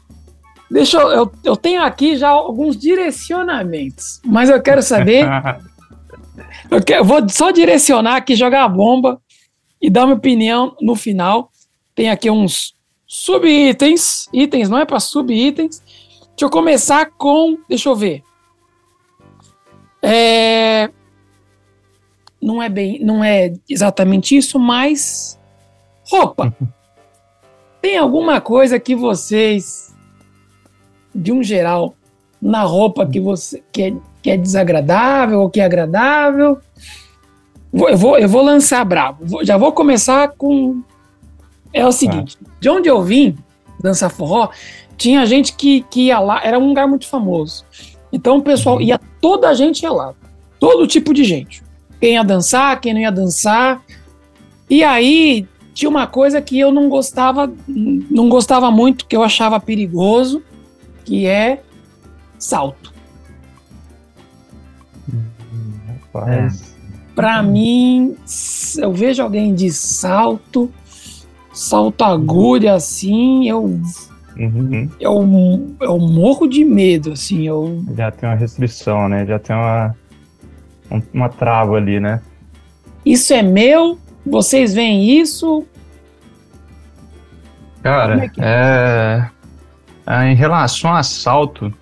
Deixa 0.71 0.99
eu, 0.99 1.09
eu, 1.11 1.33
eu 1.45 1.57
tenho 1.57 1.83
aqui 1.83 2.17
já 2.17 2.29
alguns 2.29 2.77
direcionamentos, 2.77 4.21
mas 4.25 4.49
eu 4.49 4.63
quero 4.63 4.83
saber 4.83 5.25
eu, 6.71 6.83
quero- 6.83 7.01
eu 7.01 7.05
vou 7.05 7.29
só 7.29 7.51
direcionar 7.51 8.17
aqui, 8.17 8.37
jogar 8.37 8.65
a 8.65 8.69
bomba 8.69 9.21
e 9.83 9.91
dar 9.91 10.05
minha 10.07 10.17
opinião 10.17 10.77
no 10.81 10.95
final. 10.95 11.51
Tem 11.95 12.09
aqui 12.11 12.31
uns 12.31 12.75
sub-itens, 13.07 14.29
itens, 14.33 14.69
não 14.69 14.79
é 14.79 14.85
para 14.85 15.01
sub-itens. 15.01 15.81
Deixa 15.81 16.45
eu 16.45 16.51
começar 16.51 17.11
com, 17.19 17.59
deixa 17.69 17.89
eu 17.89 17.97
ver. 17.97 18.23
É, 20.03 20.89
não 22.41 22.63
é 22.63 22.69
bem, 22.69 23.01
não 23.05 23.23
é 23.23 23.53
exatamente 23.69 24.37
isso, 24.37 24.59
mas 24.59 25.39
roupa. 26.11 26.57
Tem 27.83 27.97
alguma 27.99 28.41
coisa 28.41 28.79
que 28.79 28.95
vocês, 28.95 29.95
de 31.15 31.33
um 31.33 31.43
geral, 31.43 31.95
na 32.41 32.63
roupa 32.63 33.07
que 33.07 33.21
você 33.21 33.63
que 33.73 33.83
é, 33.83 33.93
que 34.23 34.31
é 34.31 34.37
desagradável 34.37 35.41
ou 35.41 35.51
que 35.51 35.61
é 35.61 35.65
agradável? 35.65 36.59
Vou- 37.73 37.89
Eu 37.89 37.97
vou, 37.97 38.19
eu 38.19 38.29
vou 38.29 38.43
lançar 38.43 38.85
brabo. 38.85 39.45
Já 39.45 39.57
vou 39.57 39.73
começar 39.73 40.29
com. 40.37 40.83
É 41.73 41.87
o 41.87 41.93
seguinte: 41.93 42.37
de 42.61 42.69
onde 42.69 42.89
eu 42.89 43.03
vim 43.03 43.37
dançar 43.83 44.11
forró, 44.11 44.49
tinha 44.97 45.25
gente 45.27 45.55
que, 45.55 45.83
que 45.91 46.07
ia 46.07 46.19
lá, 46.19 46.41
era 46.45 46.59
um 46.59 46.69
lugar 46.69 46.87
muito 46.89 47.07
famoso. 47.07 47.65
Então 48.13 48.39
o 48.39 48.43
pessoal 48.43 48.81
ia, 48.81 48.99
toda 49.21 49.49
a 49.49 49.55
gente 49.55 49.83
ia 49.83 49.93
lá. 49.93 50.13
Todo 50.59 50.87
tipo 50.87 51.15
de 51.15 51.25
gente. 51.25 51.63
Quem 52.01 52.15
ia 52.15 52.25
dançar, 52.25 52.81
quem 52.81 52.93
não 52.93 53.01
ia 53.01 53.13
dançar. 53.13 53.81
E 54.69 54.83
aí 54.83 55.47
tinha 55.73 55.89
uma 55.89 56.07
coisa 56.07 56.41
que 56.43 56.59
eu 56.59 56.71
não 56.73 56.89
gostava, 56.89 57.51
não 57.67 58.29
gostava 58.29 58.71
muito, 58.71 59.07
que 59.07 59.17
eu 59.17 59.23
achava 59.23 59.59
perigoso, 59.61 60.43
que 61.05 61.27
é 61.27 61.63
salto. 62.39 62.93
Rapaz. 66.13 66.75
Pra 67.15 67.43
mim, 67.43 68.17
s- 68.25 68.81
eu 68.81 68.93
vejo 68.93 69.23
alguém 69.23 69.55
de 69.55 69.71
salto, 69.71 70.71
salto 71.53 72.03
agulha 72.03 72.75
assim, 72.75 73.49
eu, 73.49 73.79
Uhum. 74.39 74.89
eu, 74.99 75.77
eu 75.81 75.99
morro 75.99 76.47
de 76.47 76.65
medo, 76.65 77.13
assim, 77.13 77.47
eu 77.47 77.85
Já 77.97 78.11
tem 78.11 78.29
uma 78.29 78.37
restrição, 78.37 79.09
né? 79.09 79.27
Já 79.27 79.39
tem 79.39 79.55
uma, 79.55 79.95
um- 80.91 81.03
uma 81.13 81.29
trava 81.29 81.77
ali, 81.77 82.01
né? 82.01 82.21
isso 83.05 83.33
é 83.33 83.43
meu, 83.43 83.99
vocês 84.25 84.73
veem 84.75 85.19
isso, 85.21 85.65
é 87.79 87.83
Cara, 87.83 88.29
que 88.29 88.41
é... 88.41 88.45
é, 88.45 89.31
em 90.07 90.35
relação 90.35 90.93
a 90.93 90.99
assalto, 90.99 91.73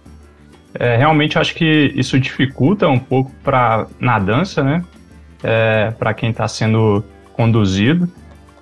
é, 0.74 0.96
realmente 0.96 1.38
acho 1.38 1.54
que 1.54 1.92
isso 1.94 2.18
dificulta 2.20 2.88
um 2.88 2.98
pouco 2.98 3.32
pra, 3.42 3.86
na 3.98 4.18
dança, 4.18 4.62
né? 4.62 4.84
É, 5.42 5.90
para 5.92 6.12
quem 6.14 6.30
está 6.30 6.46
sendo 6.46 7.04
conduzido. 7.32 8.08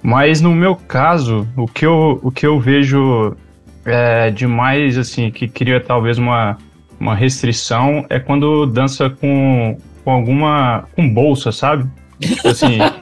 Mas 0.03 0.41
no 0.41 0.55
meu 0.55 0.77
caso, 0.77 1.49
o 1.57 1.67
que 1.67 1.85
eu, 1.85 2.21
o 2.23 2.31
que 2.31 2.47
eu 2.47 2.61
vejo 2.61 3.37
é, 3.85 4.31
de 4.31 4.47
mais, 4.47 4.97
assim, 4.97 5.31
que 5.31 5.49
cria 5.49 5.81
talvez 5.81 6.19
uma, 6.19 6.57
uma 6.99 7.15
restrição 7.15 8.07
é 8.09 8.19
quando 8.19 8.67
dança 8.67 9.11
com, 9.11 9.79
com 10.05 10.11
alguma. 10.11 10.85
com 10.95 11.09
bolsa, 11.09 11.51
sabe? 11.53 11.89
Assim, 12.45 12.79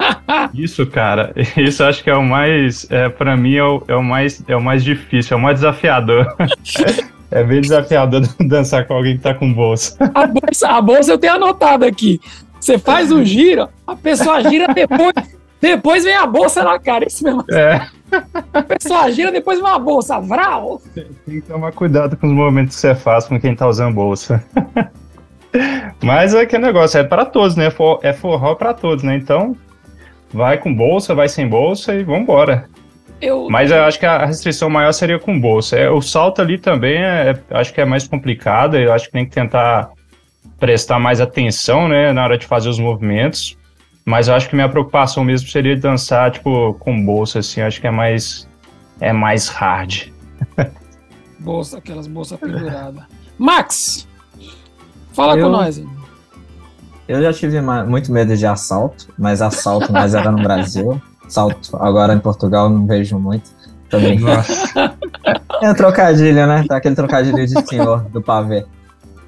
isso, 0.55 0.87
cara, 0.87 1.33
isso 1.57 1.83
acho 1.85 2.03
que 2.03 2.11
é 2.11 2.15
o 2.17 2.23
mais, 2.23 2.87
é, 2.91 3.09
para 3.09 3.37
mim, 3.37 3.55
é 3.57 3.65
o, 3.65 3.83
é, 3.89 3.95
o 3.97 4.03
mais, 4.03 4.43
é 4.49 4.57
o 4.57 4.61
mais 4.63 4.83
difícil, 4.85 5.37
é 5.37 5.39
o 5.39 5.43
mais 5.43 5.57
desafiador. 5.61 6.35
é 7.31 7.43
bem 7.45 7.61
desafiador 7.61 8.23
dançar 8.41 8.87
com 8.87 8.95
alguém 8.95 9.17
que 9.17 9.23
tá 9.23 9.35
com 9.35 9.53
bolsa. 9.53 9.97
a 10.15 10.27
bolsa, 10.27 10.69
a 10.69 10.81
bolsa 10.81 11.13
eu 11.13 11.19
tenho 11.19 11.35
anotado 11.35 11.85
aqui. 11.85 12.21
Você 12.61 12.79
faz 12.79 13.13
o 13.13 13.23
giro, 13.25 13.69
a 13.87 13.95
pessoa 13.95 14.43
gira 14.43 14.73
depois, 14.73 15.13
depois 15.61 16.05
vem 16.05 16.15
a 16.17 16.27
bolsa 16.27 16.63
na 16.65 16.79
cara, 16.79 17.07
isso 17.07 17.23
mesmo. 17.23 17.45
É, 17.53 17.87
A 18.55 18.63
pessoa 18.63 19.11
gira, 19.13 19.31
depois 19.31 19.59
vem 19.61 19.69
uma 19.69 19.79
bolsa, 19.79 20.19
vral. 20.21 20.81
tem 20.95 21.07
que 21.27 21.41
tomar 21.43 21.73
cuidado 21.73 22.17
com 22.17 22.27
os 22.27 22.33
movimentos 22.33 22.75
que 22.77 22.81
você 22.81 22.95
faz 22.95 23.27
com 23.27 23.39
quem 23.39 23.55
tá 23.55 23.67
usando 23.69 23.95
bolsa. 23.95 24.43
Mas 26.03 26.35
é 26.35 26.41
aquele 26.43 26.65
negócio, 26.65 26.99
é 26.99 27.05
para 27.05 27.25
todos, 27.25 27.55
né? 27.57 27.71
For- 27.71 28.01
É 28.03 28.13
forró 28.13 28.55
para 28.55 28.75
todos, 28.75 29.05
né? 29.05 29.17
Então, 29.17 29.55
vai 30.35 30.59
com 30.59 30.75
bolsa, 30.75 31.15
vai 31.15 31.29
sem 31.29 31.49
bolsa 31.49 31.95
e 31.95 32.03
vambora. 32.05 32.69
Eu, 33.21 33.49
Mas 33.49 33.71
eu 33.71 33.83
acho 33.85 33.99
que 33.99 34.05
a 34.05 34.27
restrição 34.27 34.69
maior 34.69 34.93
seria 34.93 35.19
com 35.19 35.39
bolsa. 35.41 35.77
É, 35.77 35.89
o 35.89 36.03
salto 36.03 36.43
ali 36.43 36.59
também 36.59 36.97
é, 37.03 37.31
é- 37.31 37.57
acho 37.57 37.73
que 37.73 37.81
é 37.81 37.85
mais 37.85 38.07
complicado. 38.07 38.77
Eu 38.77 38.93
acho 38.93 39.07
que 39.07 39.13
tem 39.13 39.25
que 39.25 39.31
tentar 39.31 39.91
prestar 40.59 40.99
mais 40.99 41.21
atenção, 41.21 41.89
né, 41.89 42.13
na 42.13 42.25
hora 42.25 42.37
de 42.37 42.45
fazer 42.47 42.69
os 42.69 42.79
movimentos. 42.79 43.57
Mas 44.05 44.29
eu 44.29 44.35
acho 44.35 44.49
que 44.51 44.55
minha 44.55 44.69
preocupação 44.69 45.25
mesmo 45.25 45.49
seria 45.49 45.77
dançar 45.77 46.31
tipo 46.31 46.75
com 46.75 47.03
bolsa, 47.05 47.39
assim. 47.39 47.61
Eu 47.61 47.67
acho 47.69 47.81
que 47.81 47.87
é 47.87 47.91
mais 47.91 48.47
é 49.01 49.13
mais 49.13 49.49
hard. 49.49 50.09
Bolsa, 51.41 51.79
aquelas 51.79 52.07
bolsas 52.07 52.39
penduradas. 52.39 53.03
Max, 53.39 54.07
fala 55.13 55.37
Eu- 55.39 55.47
com 55.47 55.53
nós. 55.53 55.79
hein? 55.79 55.89
Eu 57.07 57.23
já 57.23 57.33
tive 57.33 57.61
muito 57.61 58.11
medo 58.11 58.37
de 58.37 58.47
assalto, 58.47 59.09
mas 59.19 59.43
assalto 59.43 59.93
mais 59.93 60.15
era 60.15 60.31
no 60.31 60.43
Brasil. 60.43 61.01
Assalto 61.27 61.77
agora 61.77 62.15
em 62.15 62.19
Portugal 62.19 62.69
não 62.71 62.87
vejo 62.87 63.19
muito. 63.19 63.51
Também. 63.91 64.19
Nossa. 64.19 64.95
É 65.63 65.71
o 65.71 65.75
trocadilho, 65.75 66.47
né? 66.47 66.65
Tá 66.67 66.77
aquele 66.77 66.95
trocadilho 66.95 67.47
de 67.47 67.67
senhor 67.67 68.03
do 68.11 68.21
pavê. 68.21 68.67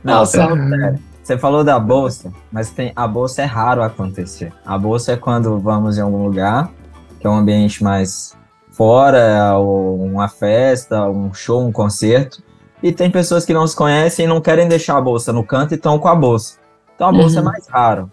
Não, 0.03 0.23
Assalto. 0.23 0.57
sério. 0.57 0.99
Você 1.23 1.37
falou 1.37 1.65
da 1.65 1.77
bolsa, 1.79 2.33
mas 2.53 2.71
tem, 2.71 2.93
a 2.95 3.07
bolsa 3.07 3.43
é 3.43 3.45
raro 3.45 3.83
acontecer. 3.83 4.53
A 4.65 4.79
bolsa 4.79 5.13
é 5.13 5.17
quando 5.17 5.59
vamos 5.59 5.99
em 5.99 6.01
algum 6.01 6.25
lugar, 6.25 6.71
que 7.19 7.27
é 7.27 7.31
um 7.31 7.35
ambiente 7.35 7.83
mais 7.83 8.37
fora, 8.71 9.57
ou 9.57 10.01
uma 10.01 10.29
festa, 10.29 11.05
um 11.09 11.35
show, 11.35 11.67
um 11.67 11.73
concerto. 11.73 12.41
E 12.81 12.93
tem 12.93 13.11
pessoas 13.11 13.45
que 13.45 13.53
não 13.53 13.67
se 13.67 13.75
conhecem 13.75 14.25
e 14.25 14.29
não 14.29 14.41
querem 14.41 14.69
deixar 14.69 14.99
a 14.99 15.01
bolsa 15.01 15.33
no 15.33 15.43
canto 15.43 15.73
e 15.73 15.75
estão 15.75 15.99
com 15.99 16.07
a 16.07 16.15
bolsa. 16.15 16.59
Então 16.97 17.09
a 17.09 17.13
bolsa 17.13 17.37
Uhum. 17.41 17.49
é 17.49 17.53
mais 17.53 17.69
raro. 17.69 18.11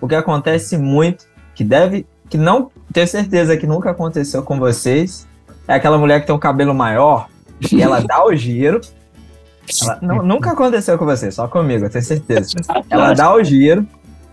O 0.00 0.06
que 0.06 0.14
acontece 0.14 0.78
muito, 0.78 1.24
que 1.54 1.64
deve, 1.64 2.06
que 2.28 2.38
não 2.38 2.70
tenho 2.92 3.08
certeza 3.08 3.56
que 3.56 3.66
nunca 3.66 3.90
aconteceu 3.90 4.42
com 4.42 4.58
vocês, 4.58 5.26
é 5.66 5.74
aquela 5.74 5.98
mulher 5.98 6.20
que 6.20 6.26
tem 6.26 6.34
um 6.34 6.38
cabelo 6.38 6.72
maior 6.74 7.26
e 7.72 7.82
ela 7.82 8.00
dá 8.00 8.24
o 8.24 8.34
giro. 8.34 8.80
Ela- 9.82 9.98
nu- 10.02 10.22
nunca 10.22 10.52
aconteceu 10.52 10.96
com 10.98 11.04
você, 11.04 11.30
só 11.30 11.46
comigo, 11.48 11.84
eu 11.84 11.90
tenho 11.90 12.04
certeza. 12.04 12.50
Ela 12.88 13.12
dá 13.14 13.32
o 13.34 13.42
giro 13.42 13.86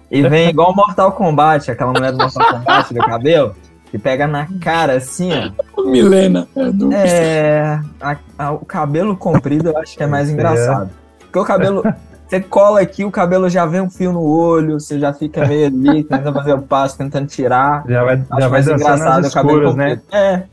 e 0.09 0.21
vem 0.27 0.49
igual 0.49 0.73
Mortal 0.75 1.11
Kombat, 1.11 1.69
aquela 1.71 1.91
mulher 1.91 2.11
do 2.11 2.17
Mortal 2.17 2.59
Kombat 2.59 2.93
do 2.93 2.99
cabelo, 3.01 3.55
que 3.91 3.97
pega 3.99 4.25
na 4.27 4.47
cara 4.61 4.93
assim, 4.93 5.29
ó. 5.77 5.83
Milena. 5.83 6.47
é 6.55 6.71
do- 6.71 6.91
É. 6.93 7.79
a- 8.01 8.17
a- 8.37 8.51
o 8.51 8.65
cabelo 8.65 9.15
comprido 9.15 9.69
eu 9.69 9.77
acho 9.77 9.95
que 9.95 10.03
é 10.03 10.07
mais 10.07 10.29
engraçado. 10.29 10.89
Porque 11.19 11.39
o 11.39 11.45
cabelo. 11.45 11.83
Você 12.27 12.41
cola 12.41 12.81
aqui, 12.81 13.05
o 13.05 13.11
cabelo 13.11 13.49
já 13.49 13.65
vem 13.65 13.79
um 13.79 13.89
fio 13.89 14.11
no 14.11 14.21
olho, 14.21 14.79
você 14.79 14.99
já 14.99 15.13
fica 15.13 15.45
meio 15.47 15.67
ali, 15.67 16.03
tentando 16.05 16.33
fazer 16.33 16.53
o 16.53 16.61
passo, 16.61 16.97
tentando 16.97 17.25
tirar. 17.27 17.83
Já 17.87 18.03
vai, 18.03 18.15
Acho 18.15 18.25
já 18.41 18.47
vai 18.47 18.49
mais 18.49 18.67
engraçado 18.67 19.21
nas 19.23 19.31
o 19.31 19.33
cabelo 19.33 19.57
escuras, 19.69 19.75
né? 19.75 20.01
É, 20.11 20.43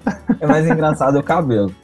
é 0.41 0.47
mais 0.47 0.67
engraçado 0.71 1.19
o 1.19 1.23
cabelo. 1.23 1.75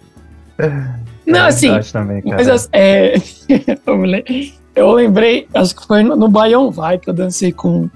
Não, 1.27 1.41
É 1.41 1.49
assim, 1.49 1.79
também, 1.93 2.23
mas 2.25 2.49
as- 2.49 2.69
é, 2.73 3.15
eu, 4.75 4.91
lembrei, 4.93 5.47
acho 5.55 5.77
que 5.77 5.87
foi 5.87 6.03
no, 6.03 6.17
no 6.17 6.29
Baião 6.29 6.71
Vai 6.71 6.99
que 6.99 7.09
eu 7.09 7.15
dancei 7.15 7.53
com. 7.53 7.89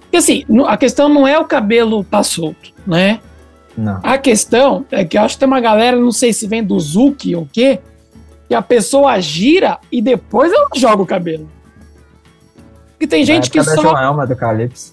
Porque 0.00 0.16
assim, 0.16 0.44
no- 0.48 0.66
a 0.66 0.76
questão 0.76 1.08
não 1.08 1.26
é 1.26 1.38
o 1.38 1.44
cabelo 1.44 2.02
tá 2.02 2.22
solto, 2.22 2.72
né? 2.86 3.20
Não. 3.76 4.00
A 4.02 4.18
questão 4.18 4.84
é 4.90 5.04
que 5.04 5.16
eu 5.16 5.22
acho 5.22 5.34
que 5.36 5.40
tem 5.40 5.46
uma 5.46 5.60
galera, 5.60 5.96
não 5.96 6.10
sei 6.10 6.32
se 6.32 6.46
vem 6.46 6.64
do 6.64 6.78
Zuki 6.80 7.34
ou 7.36 7.42
o 7.42 7.48
quê, 7.50 7.78
que 8.50 8.54
a 8.56 8.60
pessoa 8.60 9.20
gira 9.20 9.78
e 9.92 10.02
depois 10.02 10.52
ela 10.52 10.66
joga 10.74 11.00
o 11.00 11.06
cabelo. 11.06 11.48
Porque 12.90 13.06
tem 13.06 13.24
gente 13.24 13.48
que 13.48 13.62
só. 13.62 13.80
Joelma 13.80 14.26
do 14.26 14.34
Calypso. 14.34 14.92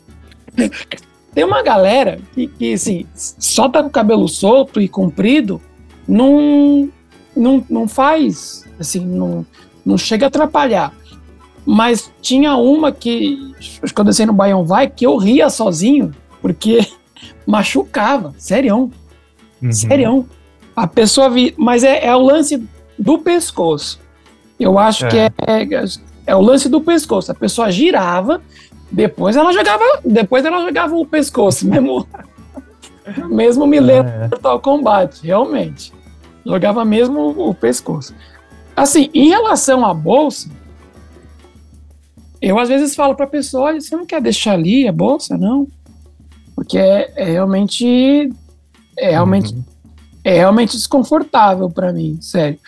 Tem 1.34 1.44
uma 1.44 1.64
galera 1.64 2.20
que, 2.34 2.48
que 2.48 2.74
assim, 2.74 3.08
só 3.16 3.68
tá 3.68 3.82
com 3.82 3.90
o 3.90 3.92
cabelo 3.92 4.28
solto 4.28 4.80
e 4.82 4.88
comprido, 4.88 5.62
não, 6.08 6.90
não, 7.36 7.64
não 7.70 7.88
faz, 7.88 8.68
assim, 8.80 9.06
não, 9.06 9.46
não 9.86 9.98
chega 10.00 10.26
a 10.26 10.30
atrapalhar. 10.30 10.92
Mas 11.64 12.12
tinha 12.22 12.56
uma 12.56 12.92
que, 12.92 13.54
que 13.60 14.00
eu 14.00 14.06
desci 14.06 14.26
no 14.26 14.34
Baião 14.34 14.66
Vai, 14.66 14.88
que 14.90 15.06
eu 15.06 15.16
ria 15.18 15.48
sozinho, 15.50 16.12
porque 16.42 16.88
machucava, 17.46 18.34
serião, 18.38 18.92
Uhum. 19.62 19.72
serião. 19.72 20.26
A 20.76 20.86
pessoa 20.88 21.30
vi, 21.30 21.56
mas 21.58 21.84
é, 21.84 22.06
é 22.06 22.16
o 22.16 22.22
lance 22.22 22.68
do 22.98 23.18
pescoço. 23.20 24.00
Eu 24.60 24.78
acho 24.80 25.06
É. 25.06 25.10
que 25.10 25.18
é, 25.18 25.30
é, 25.48 25.86
é 26.26 26.36
o 26.36 26.42
lance 26.42 26.68
do 26.68 26.82
pescoço. 26.82 27.32
A 27.32 27.36
pessoa 27.36 27.72
girava, 27.72 28.42
depois 28.92 29.36
ela 29.36 29.52
jogava, 29.54 29.84
depois 30.04 30.44
ela 30.46 30.62
jogava 30.66 30.96
o 30.96 31.06
pescoço, 31.06 31.68
mesmo, 31.68 32.08
mesmo 33.30 33.68
me 33.68 33.80
lembro 33.80 34.12
É. 34.12 34.24
do 34.28 34.30
Mortal 34.32 34.60
Kombat, 34.60 35.20
realmente. 35.24 35.94
Jogava 36.46 36.84
mesmo 36.86 37.30
o, 37.50 37.54
pescoço. 37.54 38.16
Assim, 38.76 39.10
em 39.14 39.28
relação 39.30 39.86
à 39.86 39.94
bolsa, 39.94 40.50
eu 42.42 42.58
às 42.60 42.70
vezes 42.70 42.96
falo 42.96 43.16
pra 43.16 43.28
pessoa, 43.28 43.66
olha, 43.66 43.82
você 43.82 43.96
não 43.96 44.06
quer 44.06 44.22
deixar 44.22 44.54
ali 44.54 44.88
a 44.88 44.92
bolsa, 44.92 45.38
não? 45.38 45.68
Porque 46.56 46.78
é, 46.78 47.12
é 47.16 47.26
realmente 47.26 48.32
é 48.98 49.12
realmente 49.12 49.54
Uhum. 49.54 49.64
é 50.24 50.34
realmente 50.38 50.72
desconfortável 50.76 51.70
pra 51.70 51.92
mim, 51.94 52.18
sério. 52.22 52.60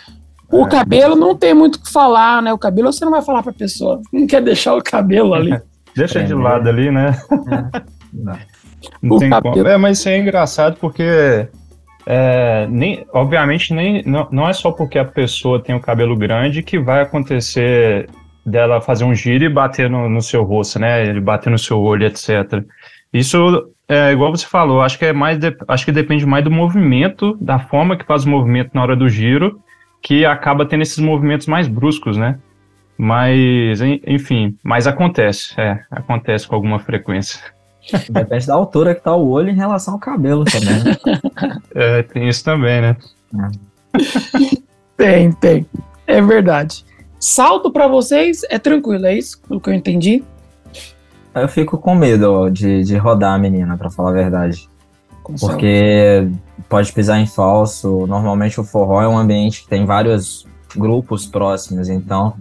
O 0.52 0.66
É. 0.66 0.70
cabelo 0.70 1.16
não 1.16 1.36
tem 1.36 1.54
muito 1.54 1.76
o 1.76 1.84
que 1.84 1.92
falar, 1.92 2.42
né? 2.42 2.52
O 2.54 2.58
cabelo 2.58 2.92
você 2.92 3.04
não 3.06 3.12
vai 3.12 3.22
falar 3.22 3.44
pra 3.44 3.54
pessoa, 3.54 4.02
não 4.12 4.26
quer 4.28 4.42
deixar 4.42 4.76
o 4.76 4.82
cabelo 4.84 5.34
ali. 5.34 5.52
Deixa 5.96 6.20
de 6.20 6.26
Entendeu? 6.34 6.40
lado 6.40 6.70
ali, 6.70 6.92
né? 6.92 7.12
Não. 8.14 8.38
Não 9.04 9.18
O 9.18 9.20
tem 9.20 9.30
cabelo. 9.30 9.56
como. 9.56 9.68
É, 9.68 9.76
mas 9.78 10.00
isso 10.00 10.08
é 10.08 10.18
engraçado 10.18 10.78
porque. 10.80 11.48
é, 12.06 12.66
nem, 12.70 13.06
obviamente, 13.14 13.74
nem, 13.74 14.02
não, 14.06 14.26
não 14.32 14.48
é 14.48 14.54
só 14.54 14.72
porque 14.72 14.98
a 14.98 15.04
pessoa 15.04 15.62
tem 15.62 15.76
o 15.76 15.82
cabelo 15.82 16.16
grande 16.16 16.64
que 16.64 16.80
vai 16.80 17.02
acontecer 17.02 18.10
dela 18.46 18.80
fazer 18.80 19.04
um 19.04 19.14
giro 19.14 19.44
e 19.44 19.50
bater 19.50 19.90
no, 19.90 20.08
no 20.10 20.22
seu 20.22 20.44
rosto, 20.44 20.80
né? 20.80 21.06
Ele 21.06 21.20
bater 21.20 21.50
no 21.50 21.60
seu 21.60 21.78
olho, 21.82 22.06
etc. 22.06 22.64
Isso 23.12 23.70
é 23.88 24.12
igual 24.14 24.32
você 24.36 24.46
falou, 24.46 24.82
acho 24.82 24.98
que 24.98 25.06
é 25.06 25.12
mais 25.14 25.38
de- 25.38 25.56
acho 25.68 25.84
que 25.84 25.92
depende 25.92 26.26
mais 26.26 26.44
do 26.44 26.50
movimento, 26.52 27.38
da 27.42 27.60
forma 27.60 27.98
que 27.98 28.06
faz 28.06 28.24
o 28.24 28.30
movimento 28.30 28.72
na 28.74 28.82
hora 28.82 28.96
do 28.96 29.10
giro, 29.10 29.60
que 30.02 30.26
acaba 30.26 30.66
tendo 30.66 30.82
esses 30.82 31.00
movimentos 31.00 31.48
mais 31.48 31.68
bruscos, 31.68 32.18
né? 32.18 32.40
Mas, 32.98 33.82
en- 33.82 34.02
enfim, 34.06 34.58
mas 34.64 34.86
acontece, 34.88 35.54
é, 35.60 35.80
acontece 35.90 36.48
com 36.48 36.56
alguma 36.56 36.80
frequência. 36.80 37.40
Depende 38.10 38.46
da 38.48 38.54
altura 38.56 38.94
que 38.94 39.02
tá 39.02 39.16
o 39.16 39.30
olho 39.30 39.50
em 39.50 39.56
relação 39.56 39.94
ao 39.96 40.00
cabelo 40.00 40.44
também. 40.46 40.84
né? 40.84 40.98
É, 41.74 42.04
tem 42.04 42.28
isso 42.28 42.44
também, 42.44 42.82
né? 42.82 42.98
Tem, 44.98 45.32
tem. 45.32 45.66
É 46.06 46.22
verdade. 46.22 46.86
Salto 47.20 47.72
pra 47.72 47.88
vocês 47.88 48.42
é 48.50 48.58
tranquilo, 48.60 49.06
é 49.06 49.18
isso? 49.18 49.42
Pelo 49.48 49.60
que 49.62 49.70
eu 49.70 49.74
entendi. 49.74 50.24
Eu 51.34 51.48
fico 51.48 51.78
com 51.78 51.96
medo 51.96 52.32
ó, 52.34 52.50
de, 52.50 52.84
de 52.84 52.98
rodar 52.98 53.34
a 53.34 53.38
menina, 53.38 53.78
pra 53.78 53.90
falar 53.90 54.10
a 54.12 54.14
verdade. 54.14 54.69
Porque 55.40 56.30
pode 56.68 56.92
pisar 56.94 57.20
em 57.20 57.28
falso. 57.28 58.06
Normalmente 58.08 58.60
o 58.60 58.64
forró 58.64 59.02
é 59.02 59.08
um 59.08 59.18
ambiente 59.18 59.64
que 59.64 59.70
tem 59.70 59.86
vários 59.86 60.46
grupos 60.76 61.26
próximos, 61.26 61.90
então 61.90 62.34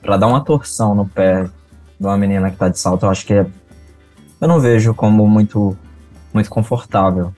pra 0.00 0.16
dar 0.16 0.26
uma 0.26 0.40
torção 0.40 0.94
no 0.94 1.06
pé 1.06 1.44
de 1.44 2.06
uma 2.06 2.16
menina 2.16 2.50
que 2.50 2.56
tá 2.56 2.68
de 2.68 2.78
salto, 2.78 3.04
eu 3.06 3.10
acho 3.10 3.24
que 3.26 3.34
é- 3.34 3.46
eu 4.40 4.48
não 4.48 4.58
vejo 4.60 4.94
como 4.94 5.26
muito 5.28 5.76
muito 6.34 6.48
confortável. 6.48 7.32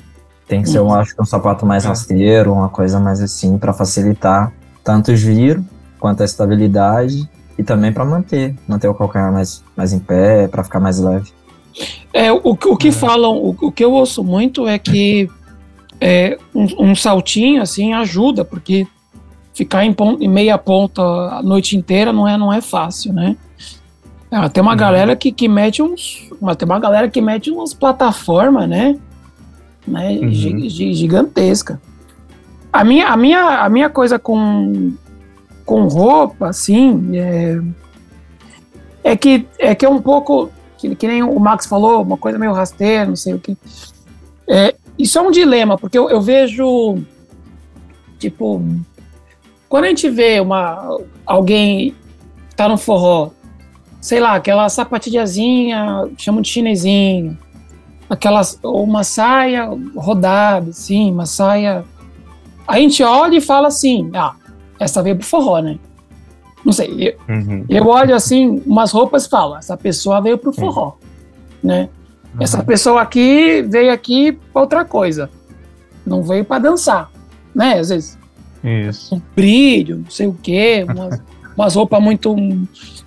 Tem 0.47 0.63
que 0.63 0.69
ser, 0.69 0.79
eu 0.79 0.85
Uhum. 0.87 0.95
acho 0.95 1.15
que 1.17 1.21
um 1.21 1.25
sapato 1.25 1.67
mais 1.67 1.85
É. 1.85 1.89
rasteiro, 1.89 2.53
uma 2.53 2.69
coisa 2.69 3.01
mais 3.01 3.21
assim 3.21 3.59
pra 3.59 3.73
facilitar 3.73 4.53
tanto 4.85 5.11
o 5.11 5.17
giro 5.17 5.65
quanto 5.99 6.21
a 6.23 6.25
estabilidade 6.25 7.29
e 7.59 7.63
também 7.65 7.93
pra 7.93 8.05
manter, 8.05 8.55
manter 8.69 8.87
o 8.89 8.95
calcanhar 8.95 9.33
mais 9.33 9.63
mais 9.77 9.93
em 9.93 9.99
pé, 9.99 10.47
pra 10.49 10.63
ficar 10.63 10.79
mais 10.81 10.99
leve. 11.01 11.33
É, 12.13 12.31
o, 12.33 12.57
que- 12.57 12.69
o 12.69 12.77
que 12.77 12.89
É. 12.89 12.93
falam, 12.93 13.37
o, 13.37 13.57
o 13.61 13.73
que 13.73 13.85
eu 13.85 13.93
ouço 13.93 14.23
muito 14.23 14.67
é 14.69 14.79
que 14.79 15.29
é, 16.01 16.39
um, 16.55 16.91
um 16.91 16.95
saltinho 16.95 17.61
assim 17.63 17.93
ajuda, 17.93 18.45
porque 18.45 18.87
ficar 19.53 19.85
em, 19.85 19.93
pon- 19.93 20.17
em 20.21 20.29
meia 20.29 20.57
ponta 20.59 21.03
a 21.03 21.43
noite 21.43 21.77
inteira 21.77 22.13
não 22.13 22.27
é, 22.29 22.37
não 22.37 22.53
é 22.53 22.61
fácil, 22.61 23.13
né? 23.13 23.37
Ah, 24.31 24.49
tem 24.49 24.61
uma 24.63 24.73
Uhum. 24.73 24.77
galera 24.79 25.15
que, 25.17 25.31
que 25.31 25.47
mete 25.49 25.81
uns. 25.81 26.29
Tem 26.59 26.67
uma 26.67 26.81
galera 26.81 27.09
que 27.09 27.21
mete 27.21 27.51
umas 27.53 27.73
plataformas, 27.73 28.69
né? 28.69 28.97
né 29.87 30.19
Uhum. 30.21 30.31
gi- 30.31 30.69
gi- 30.69 30.95
gigantesca. 30.95 31.81
A 32.73 32.83
minha, 32.83 33.07
a, 33.09 33.17
minha, 33.17 33.61
a 33.61 33.69
minha 33.69 33.89
coisa 33.89 34.19
com, 34.19 34.93
com 35.65 35.87
roupa, 35.87 36.49
assim, 36.49 37.17
é, 37.17 37.61
é, 39.05 39.17
que, 39.17 39.47
é 39.59 39.73
que 39.75 39.87
é 39.87 39.89
um 39.89 40.03
pouco. 40.03 40.51
Que, 40.89 40.95
que 40.95 41.09
nem 41.09 41.23
o 41.23 41.39
Max 41.41 41.65
falou, 41.65 42.03
uma 42.03 42.19
coisa 42.19 42.39
meio 42.39 42.53
rasteira, 42.53 43.07
não 43.07 43.17
sei 43.17 43.33
o 43.33 43.39
que. 43.39 43.57
É, 44.47 44.75
isso 44.99 45.19
é 45.19 45.23
um 45.23 45.31
dilema, 45.31 45.79
porque 45.79 45.97
eu, 45.97 46.11
eu 46.11 46.21
vejo. 46.21 46.99
Tipo. 48.19 48.63
Quando 49.67 49.85
a 49.85 49.89
gente 49.89 50.09
vê 50.11 50.39
uma, 50.41 50.99
alguém 51.27 51.95
tá 52.55 52.69
no 52.69 52.77
forró, 52.77 53.31
sei 54.01 54.21
lá, 54.21 54.35
aquela 54.35 54.69
sapatilhazinha, 54.69 56.09
chamam 56.17 56.43
de 56.43 56.49
chinesinho, 56.49 57.37
aquelas, 58.09 58.59
uma 58.63 59.03
saia 59.03 59.69
rodada, 59.97 60.71
assim, 60.71 61.11
uma 61.11 61.27
saia. 61.27 61.85
A 62.69 62.79
gente 62.79 63.03
olha 63.03 63.39
e 63.39 63.41
fala 63.41 63.69
assim: 63.69 64.11
ah, 64.15 64.35
essa 64.79 65.03
veio 65.03 65.17
pro 65.17 65.27
forró, 65.27 65.61
né? 65.61 65.79
Não 66.65 66.73
sei, 66.73 67.17
eu, 67.29 67.35
Uhum. 67.35 67.65
eu 67.69 67.87
olho 67.87 68.15
assim, 68.15 68.63
umas 68.67 68.91
roupas 68.91 69.27
e 69.27 69.29
falo: 69.29 69.57
essa 69.57 69.77
pessoa 69.77 70.21
veio 70.21 70.39
pro 70.39 70.53
forró, 70.53 70.95
né? 71.63 71.89
Essa 72.41 72.65
pessoa 72.65 73.01
aqui 73.03 73.63
veio 73.63 73.93
aqui 73.93 74.33
pra 74.53 74.63
outra 74.63 74.85
coisa, 74.85 75.31
não 76.05 76.23
veio 76.23 76.45
pra 76.45 76.59
dançar, 76.59 77.11
né? 77.55 77.79
Às 77.79 77.91
vezes 77.91 78.19
Isso. 78.65 79.15
um 79.15 79.23
brilho, 79.37 79.99
não 79.99 80.11
sei 80.11 80.27
o 80.27 80.35
quê, 80.43 80.85
umas, 80.89 81.23
umas 81.57 81.75
roupas 81.77 82.03
muito. 82.03 82.35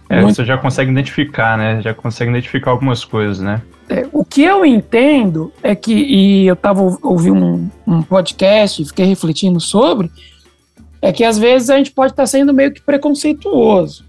É, 0.09 0.21
muito 0.21 0.35
você 0.37 0.45
já 0.45 0.57
consegue 0.57 0.91
identificar, 0.91 1.57
né? 1.57 1.81
Já 1.81 1.93
consegue 1.93 2.31
identificar 2.31 2.71
algumas 2.71 3.03
coisas, 3.03 3.39
né? 3.39 3.61
É, 3.89 4.07
o 4.13 4.23
que 4.23 4.43
eu 4.43 4.65
entendo 4.65 5.51
é 5.63 5.73
que, 5.75 5.93
e 5.93 6.47
eu 6.47 6.53
estava 6.53 6.81
ouvindo 7.01 7.43
um, 7.43 7.69
um 7.85 8.01
podcast 8.01 8.81
e 8.81 8.85
fiquei 8.85 9.05
refletindo 9.05 9.59
sobre, 9.59 10.09
é 11.01 11.11
que 11.11 11.23
às 11.23 11.37
vezes 11.37 11.69
a 11.69 11.77
gente 11.77 11.91
pode 11.91 12.13
estar 12.13 12.25
sendo 12.25 12.53
meio 12.53 12.71
que 12.73 12.81
preconceituoso, 12.81 14.05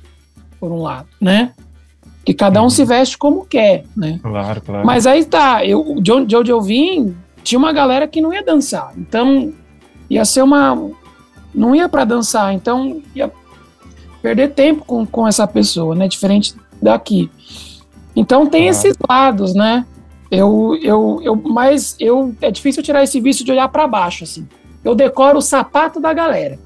por 0.59 0.72
um 0.72 0.83
lado, 0.83 1.09
né? 1.20 1.53
Que 2.24 2.35
cada 2.35 2.61
um 2.61 2.64
Uhum. 2.64 2.70
se 2.70 2.85
veste 2.85 3.16
como 3.16 3.44
quer, 3.46 3.85
né? 3.96 4.18
Claro, 4.22 4.61
claro. 4.61 4.87
Mas 4.87 5.07
aí 5.07 5.24
tá, 5.24 5.64
eu, 5.64 5.96
de 6.01 6.12
onde, 6.12 6.27
de 6.27 6.37
onde 6.37 6.51
eu 6.51 6.61
vim, 6.61 7.16
tinha 7.42 7.59
uma 7.59 7.72
galera 7.72 8.07
que 8.07 8.20
não 8.20 8.33
ia 8.35 8.42
dançar, 8.42 8.92
então 8.96 9.53
ia 10.11 10.24
ser 10.24 10.42
uma. 10.42 10.90
Não 11.55 11.74
ia 11.74 11.88
para 11.88 12.05
dançar, 12.05 12.53
então 12.53 13.01
ia 13.14 13.31
perder 14.20 14.48
tempo 14.53 14.85
com, 14.85 15.07
com 15.07 15.27
essa 15.27 15.46
pessoa, 15.46 15.94
né? 15.94 16.07
Diferente 16.09 16.55
daqui. 16.83 17.31
Então 18.14 18.46
tem 18.46 18.62
Claro. 18.62 18.70
esses 18.77 18.96
lados, 19.09 19.55
né? 19.55 19.87
Eu, 20.31 20.79
eu, 20.83 21.20
eu, 21.22 21.37
mas 21.37 21.96
eu 21.98 22.35
é 22.42 22.51
difícil 22.51 22.83
tirar 22.83 23.03
esse 23.03 23.18
vício 23.20 23.44
de 23.44 23.51
olhar 23.53 23.68
para 23.68 23.87
baixo, 23.87 24.24
assim. 24.24 24.46
Eu 24.85 24.94
decoro 24.94 25.38
o 25.38 25.42
sapato 25.42 25.98
da 26.01 26.12
galera, 26.12 26.59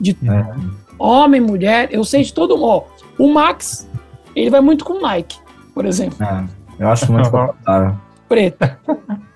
de 0.00 0.12
É. 0.28 0.54
homem, 0.98 1.40
mulher, 1.40 1.88
eu 1.92 2.04
sei 2.04 2.22
de 2.22 2.32
todo 2.32 2.56
mundo. 2.56 2.66
Ó, 2.66 2.84
O 3.18 3.32
Max, 3.32 3.88
ele 4.34 4.50
vai 4.50 4.60
muito 4.60 4.84
com 4.84 5.00
Nike, 5.00 5.38
por 5.74 5.84
exemplo, 5.86 6.18
É, 6.24 6.44
eu 6.78 6.88
acho 6.88 7.10
muito 7.12 7.28
confortável. 7.30 7.96
preto. 8.28 8.62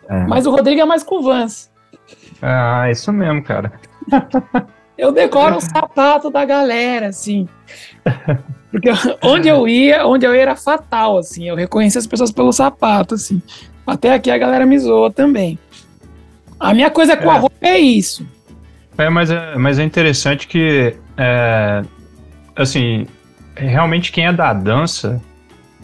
É. 0.09 0.25
Mas 0.27 0.46
o 0.46 0.51
Rodrigo 0.51 0.81
é 0.81 0.85
mais 0.85 1.03
com 1.03 1.23
Vans. 1.23 1.70
Ah, 2.42 2.90
isso 2.90 3.12
mesmo, 3.12 3.42
cara. 3.42 3.73
Eu 4.99 5.12
decoro 5.12 5.57
o 5.57 5.61
sapato 5.61 6.31
da 6.31 6.44
galera, 6.44 7.09
assim. 7.09 7.49
Porque 8.70 8.90
onde 9.23 9.49
eu 9.49 9.66
ia, 9.68 10.07
onde 10.07 10.27
eu 10.27 10.35
ia 10.35 10.42
era 10.42 10.57
fatal, 10.57 11.16
assim. 11.18 11.49
Eu 11.49 11.57
reconhecia 11.57 11.99
as 11.99 12.07
pessoas 12.07 12.31
pelo 12.31 12.53
sapato, 12.53 13.14
assim. 13.14 13.40
Até 13.87 14.12
aqui 14.12 14.31
a 14.31 14.37
galera 14.38 14.66
me 14.66 14.79
zoa 14.79 15.11
também. 15.11 15.59
A 16.59 16.75
minha 16.75 16.90
coisa 16.90 17.16
com 17.16 17.31
É. 17.31 17.35
a 17.37 17.38
roupa 17.38 17.57
é 17.62 17.79
isso. 17.79 18.27
É, 19.01 19.09
mas 19.09 19.31
é, 19.31 19.57
mas 19.57 19.79
é 19.79 19.83
interessante 19.83 20.47
que, 20.47 20.95
é, 21.17 21.83
assim, 22.55 23.07
realmente 23.57 24.13
quem 24.13 24.27
é 24.27 24.33
da 24.33 24.53
dança, 24.53 25.23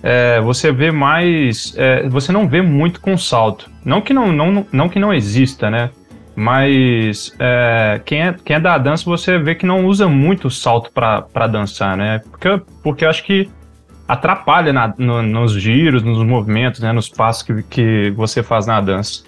é, 0.03 0.39
você 0.43 0.71
vê 0.71 0.91
mais, 0.91 1.75
é, 1.79 2.07
você 2.09 2.31
não 2.31 2.47
vê 2.47 2.61
muito 2.61 3.01
com 3.01 3.17
salto. 3.17 3.71
Não 3.83 4.03
que 4.03 4.13
não, 4.13 4.31
não, 4.31 4.67
não 4.71 4.89
que 4.91 4.99
não 4.99 5.15
exista, 5.15 5.71
né? 5.71 5.89
Mas 6.35 7.35
é, 7.39 8.03
quem, 8.05 8.21
é, 8.21 8.35
quem 8.45 8.57
é 8.57 8.61
da 8.61 8.77
dança, 8.77 9.05
você 9.07 9.39
vê 9.39 9.55
que 9.55 9.65
não 9.65 9.87
usa 9.87 10.07
muito 10.07 10.51
salto 10.51 10.93
pra 10.93 11.23
pra 11.23 11.47
dançar, 11.47 11.97
né? 11.97 12.21
Porque, 12.31 12.61
porque 12.83 13.07
eu 13.07 13.09
acho 13.09 13.25
que 13.25 13.49
atrapalha 14.07 14.75
na, 14.75 14.93
no, 14.99 15.23
nos 15.23 15.55
giros, 15.55 16.03
nos 16.03 16.23
movimentos, 16.23 16.81
né, 16.81 16.93
nos 16.93 17.09
passos 17.09 17.43
que, 17.43 17.63
que 17.63 18.11
você 18.11 18.43
faz 18.43 18.67
na 18.67 18.79
dança. 18.79 19.25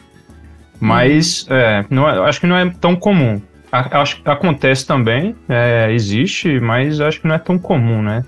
Mas 0.79 1.47
uhum. 1.49 1.57
é, 1.57 1.87
não 1.89 2.07
é, 2.07 2.29
acho 2.29 2.39
que 2.39 2.47
não 2.47 2.57
é 2.57 2.69
tão 2.69 2.95
comum. 2.95 3.41
Acho 3.71 4.23
que 4.23 4.31
acontece 4.31 4.87
também, 4.87 5.37
é, 5.49 5.93
existe, 5.93 6.59
mas 6.59 7.01
acho 7.01 7.21
que 7.21 7.29
não 7.29 7.35
é 7.35 7.39
tão 7.39 7.59
comum, 7.59 8.03
né? 8.03 8.25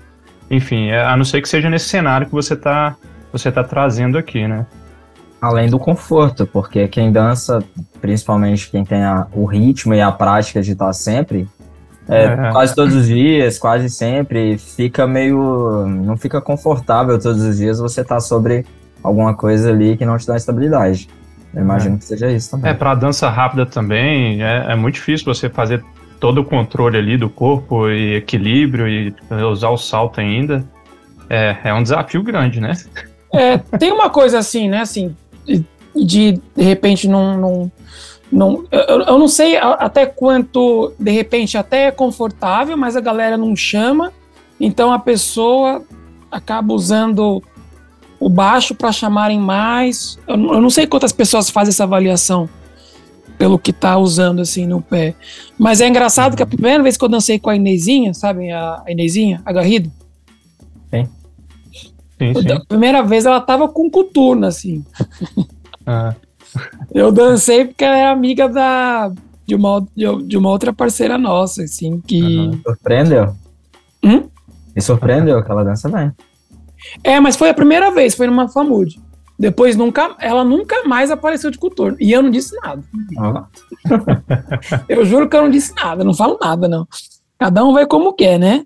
Enfim, 0.49 0.89
é, 0.89 1.03
a 1.03 1.17
não 1.17 1.25
ser 1.25 1.41
que 1.41 1.49
seja 1.49 1.69
nesse 1.69 1.89
cenário 1.89 2.27
que 2.27 2.33
você 2.33 2.53
está 2.53 2.95
você 3.31 3.51
tá 3.51 3.63
trazendo 3.63 4.17
aqui, 4.17 4.47
né? 4.47 4.65
Além 5.41 5.69
do 5.69 5.79
conforto, 5.79 6.45
porque 6.45 6.87
quem 6.87 7.11
dança, 7.11 7.63
principalmente 7.99 8.69
quem 8.69 8.83
tem 8.83 9.03
a, 9.03 9.25
o 9.33 9.45
ritmo 9.45 9.93
e 9.93 10.01
a 10.01 10.11
prática 10.11 10.61
de 10.61 10.73
estar 10.73 10.93
sempre, 10.93 11.47
é, 12.07 12.25
é. 12.25 12.51
quase 12.51 12.75
todos 12.75 12.93
os 12.93 13.07
dias, 13.07 13.57
quase 13.57 13.89
sempre, 13.89 14.57
fica 14.57 15.07
meio. 15.07 15.87
não 15.87 16.17
fica 16.17 16.41
confortável 16.41 17.17
todos 17.19 17.41
os 17.41 17.57
dias 17.57 17.79
você 17.79 18.03
tá 18.03 18.19
sobre 18.19 18.65
alguma 19.01 19.33
coisa 19.33 19.71
ali 19.71 19.95
que 19.97 20.05
não 20.05 20.17
te 20.17 20.27
dá 20.27 20.35
estabilidade. 20.35 21.07
Eu 21.53 21.61
imagino 21.61 21.95
é. 21.95 21.97
que 21.99 22.05
seja 22.05 22.31
isso 22.31 22.51
também. 22.51 22.71
É, 22.71 22.73
para 22.73 22.95
dança 22.95 23.29
rápida 23.29 23.65
também, 23.65 24.41
é, 24.43 24.67
é 24.69 24.75
muito 24.75 24.95
difícil 24.95 25.25
você 25.25 25.49
fazer 25.49 25.83
todo 26.19 26.41
o 26.41 26.45
controle 26.45 26.97
ali 26.97 27.17
do 27.17 27.29
corpo 27.29 27.89
e 27.89 28.15
equilíbrio 28.15 28.87
e 28.87 29.13
usar 29.43 29.69
o 29.69 29.77
salto 29.77 30.21
ainda. 30.21 30.63
É, 31.29 31.57
é 31.63 31.73
um 31.73 31.81
desafio 31.81 32.23
grande, 32.23 32.59
né? 32.61 32.73
É, 33.33 33.57
tem 33.57 33.93
uma 33.93 34.09
coisa 34.09 34.39
assim, 34.39 34.67
né, 34.67 34.81
assim, 34.81 35.15
de, 35.45 35.65
de, 35.95 36.41
de 36.53 36.63
repente 36.63 37.07
não, 37.07 37.37
não, 37.39 37.71
não 38.29 38.65
eu, 38.69 39.01
eu, 39.03 39.17
não 39.17 39.27
sei 39.29 39.55
até 39.55 40.05
quanto, 40.05 40.91
de 40.99 41.11
repente, 41.11 41.57
até 41.57 41.85
é 41.85 41.91
confortável, 41.91 42.75
mas 42.75 42.97
a 42.97 42.99
galera 42.99 43.37
não 43.37 43.55
chama, 43.55 44.11
então 44.59 44.91
a 44.91 44.99
pessoa 44.99 45.81
acaba 46.29 46.73
usando 46.73 47.41
o 48.21 48.29
baixo 48.29 48.75
para 48.75 48.91
chamarem 48.91 49.39
mais. 49.39 50.17
Eu, 50.27 50.35
eu, 50.35 50.61
não 50.61 50.69
sei 50.69 50.85
quantas 50.85 51.11
pessoas 51.11 51.49
fazem 51.49 51.71
essa 51.71 51.83
avaliação 51.83 52.47
pelo 53.35 53.57
que 53.57 53.73
tá 53.73 53.97
usando 53.97 54.41
assim 54.41 54.67
no 54.67 54.79
pé. 54.79 55.15
Mas 55.57 55.81
é 55.81 55.87
engraçado 55.87 56.37
que 56.37 56.43
a 56.43 56.45
primeira 56.45 56.83
vez 56.83 56.95
que 56.95 57.03
eu 57.03 57.09
dancei 57.09 57.39
com 57.39 57.49
a 57.49 57.55
Inezinha, 57.55 58.13
sabe, 58.13 58.51
a, 58.51 58.83
a 58.85 58.91
Inezinha, 58.91 59.41
a 59.43 59.51
Garrido? 59.51 59.91
Sim. 60.93 61.09
Sim, 62.19 62.33
sim. 62.39 62.51
A 62.51 62.59
primeira 62.63 63.01
vez 63.01 63.25
ela 63.25 63.41
tava 63.41 63.67
com 63.67 63.89
coturno, 63.89 64.45
assim. 64.45 64.85
Ah. 65.83 66.13
Eu 66.93 67.11
dancei 67.11 67.65
porque 67.65 67.83
ela 67.83 67.97
era 67.97 68.11
amiga 68.11 68.47
da, 68.47 69.11
de, 69.47 69.55
uma, 69.55 69.83
de 69.95 70.37
uma 70.37 70.49
outra 70.49 70.71
parceira 70.71 71.17
nossa, 71.17 71.63
assim, 71.63 71.99
que... 72.01 72.21
Uhum. 72.21 72.61
Surpreendeu? 72.61 73.35
Hum? 74.03 74.29
Me 74.75 74.81
surpreendeu 74.81 75.39
aquela 75.39 75.63
dança 75.63 75.89
bem. 75.89 76.11
É, 77.03 77.19
mas 77.19 77.35
foi 77.35 77.49
a 77.49 77.53
primeira 77.53 77.91
vez, 77.91 78.15
foi 78.15 78.27
numa 78.27 78.47
FAMUD. 78.47 78.99
Depois 79.37 79.75
nunca, 79.75 80.15
ela 80.19 80.43
nunca 80.43 80.83
mais 80.83 81.09
apareceu 81.09 81.49
de 81.49 81.57
coturno. 81.57 81.97
E 81.99 82.11
eu 82.11 82.21
não 82.21 82.29
disse 82.29 82.55
nada. 82.61 82.83
eu 84.87 85.03
juro 85.03 85.27
que 85.27 85.35
eu 85.35 85.41
não 85.41 85.49
disse 85.49 85.73
nada, 85.75 86.03
não 86.03 86.13
falo 86.13 86.37
nada, 86.39 86.67
não. 86.67 86.87
Cada 87.39 87.65
um 87.65 87.73
vai 87.73 87.87
como 87.87 88.13
quer, 88.13 88.37
né? 88.37 88.65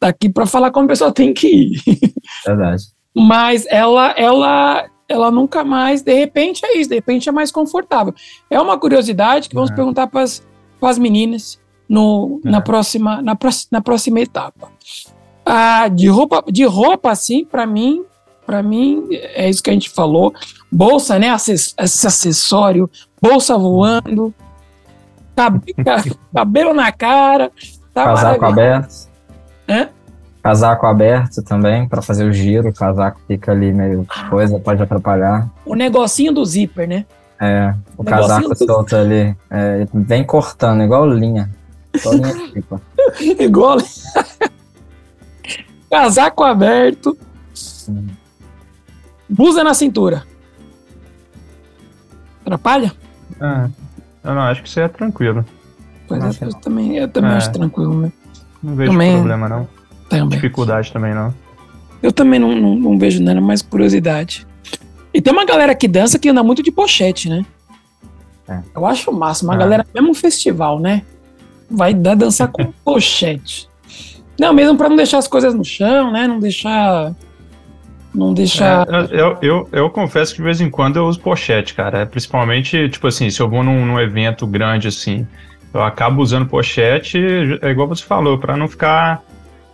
Tá 0.00 0.08
aqui 0.08 0.28
para 0.28 0.44
falar 0.44 0.72
como 0.72 0.86
a 0.86 0.88
pessoa 0.88 1.12
tem 1.12 1.32
que 1.32 1.46
ir. 1.46 1.82
Verdade. 2.44 2.82
Mas 3.14 3.64
ela, 3.68 4.10
ela, 4.16 4.88
ela 5.08 5.30
nunca 5.30 5.62
mais, 5.62 6.02
de 6.02 6.14
repente 6.14 6.66
é 6.66 6.78
isso, 6.78 6.90
de 6.90 6.96
repente 6.96 7.28
é 7.28 7.32
mais 7.32 7.52
confortável. 7.52 8.12
É 8.50 8.60
uma 8.60 8.76
curiosidade 8.76 9.48
que 9.48 9.54
vamos 9.54 9.70
é. 9.70 9.74
perguntar 9.74 10.08
para 10.08 10.22
as 10.22 10.98
meninas 10.98 11.60
no, 11.88 12.40
é. 12.44 12.50
na, 12.50 12.60
próxima, 12.60 13.22
na, 13.22 13.38
na 13.70 13.80
próxima 13.80 14.20
etapa. 14.20 14.68
Ah, 15.50 15.88
de 15.88 16.08
roupa, 16.08 16.44
de 16.46 16.64
roupa 16.66 17.10
assim, 17.10 17.42
para 17.42 17.66
mim, 17.66 18.04
para 18.44 18.62
mim 18.62 19.08
é 19.10 19.48
isso 19.48 19.62
que 19.62 19.70
a 19.70 19.72
gente 19.72 19.88
falou. 19.88 20.34
Bolsa, 20.70 21.18
né? 21.18 21.28
esse 21.34 21.74
acessório, 21.78 22.90
bolsa 23.20 23.56
voando, 23.56 24.34
cabelo 26.34 26.74
na 26.74 26.92
cara. 26.92 27.50
Tá 27.94 28.04
casaco 28.04 28.44
aberto. 28.44 29.08
Hã? 29.66 29.88
Casaco 30.42 30.86
aberto 30.86 31.42
também, 31.42 31.88
para 31.88 32.02
fazer 32.02 32.24
o 32.24 32.32
giro. 32.32 32.68
O 32.68 32.74
casaco 32.74 33.18
fica 33.26 33.52
ali 33.52 33.72
meio 33.72 34.06
ah. 34.08 34.28
coisa, 34.28 34.58
pode 34.58 34.82
atrapalhar. 34.82 35.48
O 35.64 35.74
negocinho 35.74 36.32
do 36.32 36.44
zíper, 36.44 36.86
né? 36.86 37.06
É, 37.40 37.74
o, 37.96 38.02
o 38.02 38.04
casaco 38.04 38.54
solto 38.54 38.94
ali. 38.94 39.34
É, 39.50 39.86
vem 39.94 40.22
cortando, 40.24 40.82
igual 40.82 41.08
linha. 41.08 41.50
Igual 41.98 42.14
linha 42.14 42.84
igual 43.40 43.78
casaco 45.90 46.44
aberto, 46.44 47.16
blusa 49.28 49.62
na 49.64 49.74
cintura. 49.74 50.24
Atrapalha? 52.42 52.92
Ah, 53.40 53.68
eu 54.24 54.34
não, 54.34 54.42
acho 54.42 54.62
que 54.62 54.68
isso 54.68 54.80
é 54.80 54.88
tranquilo. 54.88 55.44
Pois 56.06 56.40
é, 56.40 56.44
eu 56.44 56.54
também, 56.54 56.96
eu 56.96 57.08
também 57.08 57.32
é. 57.32 57.34
acho 57.34 57.52
tranquilo, 57.52 58.00
né? 58.00 58.12
Não 58.62 58.74
vejo 58.74 58.92
também, 58.92 59.14
problema, 59.14 59.48
não. 59.48 59.68
Também. 60.08 60.28
Dificuldade 60.28 60.92
também, 60.92 61.14
não. 61.14 61.34
Eu 62.02 62.12
também 62.12 62.38
não, 62.38 62.54
não, 62.54 62.74
não 62.74 62.98
vejo 62.98 63.22
nada, 63.22 63.40
mais 63.40 63.60
curiosidade. 63.60 64.46
E 65.12 65.20
tem 65.20 65.32
uma 65.32 65.44
galera 65.44 65.74
que 65.74 65.86
dança 65.86 66.18
que 66.18 66.28
anda 66.28 66.42
muito 66.42 66.62
de 66.62 66.70
pochete, 66.70 67.28
né? 67.28 67.44
É. 68.48 68.60
Eu 68.74 68.86
acho 68.86 69.10
o 69.10 69.14
máximo. 69.14 69.50
Uma 69.50 69.56
é. 69.56 69.58
galera, 69.58 69.86
mesmo 69.94 70.10
um 70.10 70.14
festival, 70.14 70.78
né? 70.78 71.02
Vai 71.70 71.92
dar 71.92 72.14
dançar 72.14 72.48
com 72.48 72.72
pochete. 72.84 73.67
Não, 74.38 74.52
mesmo 74.52 74.76
para 74.76 74.88
não 74.88 74.96
deixar 74.96 75.18
as 75.18 75.26
coisas 75.26 75.54
no 75.54 75.64
chão, 75.64 76.12
né? 76.12 76.26
Não 76.26 76.38
deixar. 76.38 77.12
Não 78.14 78.32
deixar. 78.32 78.86
É, 78.88 79.20
eu, 79.20 79.38
eu, 79.42 79.68
eu, 79.72 79.90
confesso 79.90 80.32
que 80.32 80.38
de 80.38 80.44
vez 80.44 80.60
em 80.60 80.70
quando 80.70 80.96
eu 80.96 81.06
uso 81.06 81.20
pochete, 81.20 81.74
cara. 81.74 82.06
Principalmente, 82.06 82.88
tipo 82.88 83.06
assim, 83.06 83.28
se 83.30 83.40
eu 83.40 83.48
vou 83.48 83.62
num, 83.62 83.84
num 83.84 84.00
evento 84.00 84.46
grande 84.46 84.88
assim, 84.88 85.26
eu 85.74 85.82
acabo 85.82 86.22
usando 86.22 86.46
pochete, 86.46 87.18
é 87.60 87.70
igual 87.70 87.88
você 87.88 88.02
falou, 88.02 88.38
para 88.38 88.56
não 88.56 88.66
ficar 88.66 89.22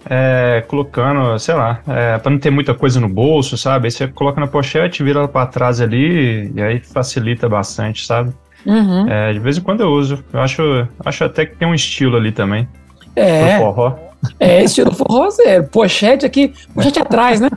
é, 0.08 0.64
colocando, 0.66 1.38
sei 1.38 1.54
lá, 1.54 1.80
é, 1.86 2.18
para 2.18 2.30
não 2.30 2.38
ter 2.38 2.50
muita 2.50 2.74
coisa 2.74 3.00
no 3.00 3.08
bolso, 3.08 3.56
sabe? 3.56 3.86
Aí 3.86 3.90
você 3.90 4.08
coloca 4.08 4.40
na 4.40 4.46
pochete, 4.46 5.02
vira 5.02 5.20
ela 5.20 5.28
para 5.28 5.46
trás 5.46 5.80
ali, 5.80 6.52
e 6.54 6.62
aí 6.62 6.80
facilita 6.80 7.48
bastante, 7.48 8.04
sabe? 8.04 8.32
Uhum. 8.66 9.08
É, 9.08 9.32
de 9.32 9.38
vez 9.38 9.58
em 9.58 9.60
quando 9.60 9.82
eu 9.82 9.90
uso. 9.90 10.24
Eu 10.32 10.40
acho, 10.40 10.88
acho 11.04 11.24
até 11.24 11.46
que 11.46 11.56
tem 11.56 11.68
um 11.68 11.74
estilo 11.74 12.16
ali 12.16 12.32
também. 12.32 12.68
É. 13.14 13.58
forró. 13.58 13.96
É, 14.38 14.64
estilo 14.64 14.94
forrozeiro. 14.94 15.64
Pochete 15.64 16.26
aqui, 16.26 16.54
pochete 16.74 17.00
atrás, 17.00 17.40
né? 17.40 17.50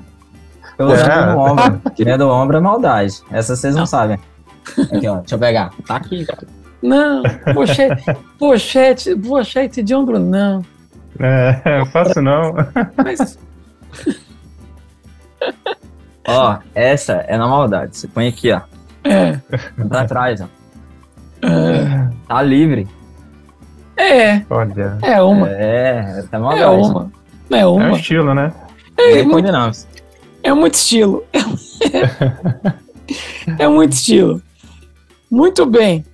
Eu 0.78 0.94
é. 0.94 1.34
no 1.34 1.40
ombro. 1.40 1.82
Quem 1.96 2.10
é 2.10 2.18
do 2.18 2.28
ombro 2.30 2.58
é 2.58 2.60
maldade. 2.60 3.22
Essa 3.32 3.56
vocês 3.56 3.74
não, 3.74 3.82
não 3.82 3.88
sabem. 3.88 4.20
Aqui, 4.92 5.08
ó. 5.08 5.18
Deixa 5.18 5.36
eu 5.36 5.40
pegar. 5.40 5.72
Tá 5.86 5.96
aqui, 5.96 6.26
cara. 6.26 6.46
Não, 6.82 7.24
pochete, 7.54 8.04
pochete, 8.38 9.16
pochete 9.16 9.82
de 9.82 9.96
ombro, 9.96 10.20
não. 10.20 10.64
É, 11.20 11.80
eu 11.82 11.86
faço 11.88 12.22
não. 12.22 12.54
Mas... 12.96 13.40
ó, 16.28 16.60
essa 16.76 17.14
é 17.28 17.38
na 17.38 17.48
maldade. 17.48 17.98
Você 17.98 18.08
põe 18.08 18.28
aqui, 18.28 18.52
ó. 18.52 18.62
É. 19.04 19.40
Pra 19.88 20.06
trás, 20.06 20.42
ó. 20.42 20.46
É. 21.42 22.10
Tá 22.28 22.42
livre. 22.44 22.88
É. 23.98 24.44
Olha. 24.50 24.98
É 25.02 25.22
uma. 25.22 25.50
É, 25.50 26.24
tá 26.30 26.40
mal 26.40 26.54
É 26.54 26.68
uma. 26.68 27.12
É 27.50 27.66
uma. 27.66 27.84
É 27.84 27.92
um 27.92 27.96
estilo, 27.96 28.34
né? 28.34 28.54
É, 28.98 29.20
é, 29.20 29.24
muito, 29.24 29.48
é 30.44 30.54
muito 30.54 30.74
estilo. 30.76 31.24
é 33.58 33.68
muito 33.68 33.94
estilo. 33.94 34.42
Muito 35.30 35.66
bem. 35.66 36.06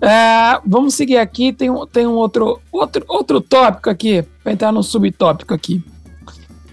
É, 0.00 0.60
vamos 0.64 0.94
seguir 0.94 1.18
aqui. 1.18 1.52
Tem, 1.52 1.70
um, 1.70 1.86
tem 1.86 2.06
um 2.06 2.14
outro, 2.14 2.60
outro, 2.70 3.04
outro 3.08 3.40
tópico 3.40 3.90
aqui, 3.90 4.22
para 4.42 4.52
entrar 4.52 4.72
no 4.72 4.82
subtópico 4.82 5.52
aqui. 5.52 5.84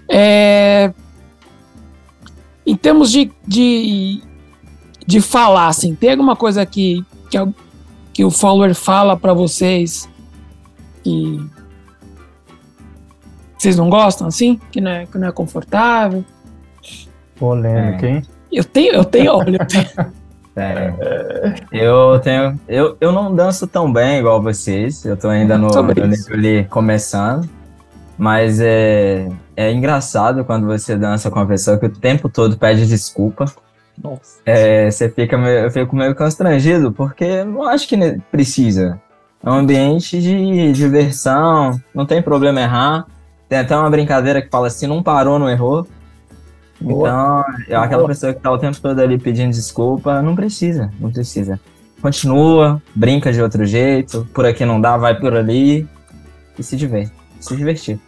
É, 0.09 0.93
em 2.65 2.75
termos 2.75 3.11
de, 3.11 3.31
de, 3.47 4.21
de 5.05 5.21
falar, 5.21 5.67
assim, 5.67 5.95
tem 5.95 6.11
alguma 6.11 6.35
coisa 6.35 6.61
aqui 6.61 7.03
que, 7.29 7.37
que 8.13 8.23
o 8.23 8.31
follower 8.31 8.75
fala 8.75 9.17
para 9.17 9.33
vocês 9.33 10.09
que 11.03 11.49
vocês 13.57 13.77
não 13.77 13.89
gostam 13.89 14.27
assim? 14.27 14.59
Que 14.71 14.81
não 14.81 14.91
é, 14.91 15.05
que 15.05 15.17
não 15.17 15.27
é 15.27 15.31
confortável? 15.31 16.23
Polêmica, 17.35 18.05
é. 18.05 18.09
hein? 18.09 18.21
Eu 18.51 18.63
tenho, 18.63 18.93
eu 18.93 19.05
tenho, 19.05 19.31
olha, 19.35 19.57
eu 19.57 19.65
tenho. 19.65 20.13
É. 20.55 20.93
Eu 21.71 22.19
tenho. 22.19 22.59
Eu, 22.67 22.97
eu 23.01 23.11
não 23.11 23.33
danço 23.33 23.65
tão 23.65 23.91
bem 23.91 24.19
igual 24.19 24.41
vocês. 24.41 25.03
Eu 25.05 25.17
tô 25.17 25.29
ainda 25.29 25.57
no, 25.57 25.69
no 25.69 25.83
nível 25.83 26.33
ali 26.33 26.65
começando. 26.65 27.49
Mas 28.17 28.59
é, 28.61 29.27
é 29.55 29.71
engraçado 29.71 30.45
quando 30.45 30.67
você 30.67 30.95
dança 30.95 31.31
com 31.31 31.39
uma 31.39 31.47
pessoa 31.47 31.77
que 31.77 31.87
o 31.87 31.89
tempo 31.89 32.29
todo 32.29 32.57
pede 32.57 32.85
desculpa. 32.85 33.45
Nossa. 34.01 34.39
É, 34.45 34.89
você 34.89 35.09
fica 35.09 35.37
meio, 35.37 35.59
eu 35.59 35.71
fico 35.71 35.95
meio 35.95 36.13
constrangido, 36.15 36.91
porque 36.91 37.43
não 37.43 37.63
acho 37.63 37.87
que 37.87 37.97
precisa. 38.31 39.01
É 39.43 39.49
um 39.49 39.56
ambiente 39.56 40.21
de 40.21 40.71
diversão, 40.71 41.79
não 41.93 42.06
tem 42.06 42.21
problema 42.21 42.62
errar. 42.62 43.06
Tem 43.49 43.60
até 43.60 43.75
uma 43.75 43.89
brincadeira 43.89 44.41
que 44.41 44.49
fala 44.49 44.67
assim, 44.67 44.88
não 44.88 45.03
parou, 45.03 45.38
não 45.38 45.49
errou. 45.49 45.86
Então, 46.82 47.45
é 47.67 47.75
aquela 47.75 48.08
pessoa 48.08 48.34
que 48.34 48.41
tá 48.41 48.51
o 48.51 48.58
tempo 48.58 48.79
todo 48.82 48.99
ali 48.99 49.17
pedindo 49.17 49.51
desculpa, 49.51 50.21
não 50.21 50.36
precisa, 50.36 50.91
não 50.99 51.12
precisa. 51.12 51.60
Continua, 52.01 52.82
brinca 52.95 53.32
de 53.32 53.41
outro 53.41 53.65
jeito, 53.65 54.27
por 54.34 54.45
aqui 54.45 54.65
não 54.65 54.82
dá, 54.82 54.97
vai 54.97 55.17
por 55.17 55.34
ali 55.34 55.88
e 56.58 56.63
se 56.63 56.75
diverte, 56.75 57.13
se 57.39 57.56
divertir. 57.56 57.99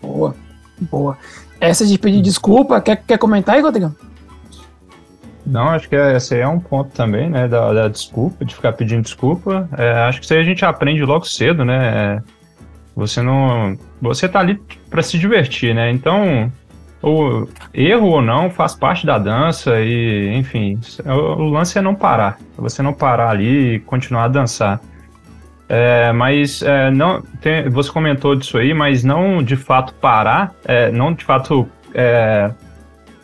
Boa, 0.00 0.34
boa. 0.90 1.18
Essa 1.60 1.86
de 1.86 1.98
pedir 1.98 2.22
desculpa, 2.22 2.80
quer, 2.80 2.96
quer 2.96 3.18
comentar 3.18 3.54
aí, 3.54 3.60
Rodrigão? 3.60 3.94
Não, 5.46 5.68
acho 5.68 5.88
que 5.88 5.96
esse 5.96 6.34
aí 6.34 6.40
é 6.40 6.48
um 6.48 6.58
ponto 6.58 6.90
também, 6.94 7.28
né, 7.28 7.46
da, 7.46 7.72
da 7.72 7.88
desculpa, 7.88 8.44
de 8.44 8.54
ficar 8.54 8.72
pedindo 8.72 9.02
desculpa. 9.02 9.68
É, 9.76 9.92
acho 10.08 10.18
que 10.18 10.24
isso 10.24 10.34
aí 10.34 10.40
a 10.40 10.44
gente 10.44 10.64
aprende 10.64 11.04
logo 11.04 11.26
cedo, 11.26 11.64
né? 11.64 11.86
É, 11.94 12.22
você 12.96 13.20
não. 13.20 13.76
Você 14.00 14.28
tá 14.28 14.40
ali 14.40 14.60
para 14.88 15.02
se 15.02 15.18
divertir, 15.18 15.74
né? 15.74 15.90
Então, 15.90 16.50
o 17.02 17.46
erro 17.74 18.08
ou 18.08 18.22
não 18.22 18.48
faz 18.48 18.74
parte 18.74 19.04
da 19.04 19.18
dança 19.18 19.78
e, 19.80 20.34
enfim, 20.34 20.80
o, 21.04 21.44
lance 21.44 21.78
é 21.78 21.82
não 21.82 21.94
parar. 21.94 22.38
Você 22.56 22.82
não 22.82 22.94
parar 22.94 23.30
ali 23.30 23.74
e 23.74 23.80
continuar 23.80 24.24
a 24.24 24.28
dançar. 24.28 24.80
É, 25.68 26.12
mas 26.12 26.62
é, 26.62 26.90
não 26.90 27.22
tem, 27.40 27.68
você 27.68 27.90
comentou 27.90 28.34
disso 28.34 28.56
aí, 28.56 28.72
mas 28.72 29.02
não 29.02 29.42
de 29.42 29.56
fato 29.56 29.94
parar, 29.94 30.54
é, 30.64 30.90
não 30.90 31.12
de 31.12 31.24
fato 31.24 31.68
é, 31.94 32.50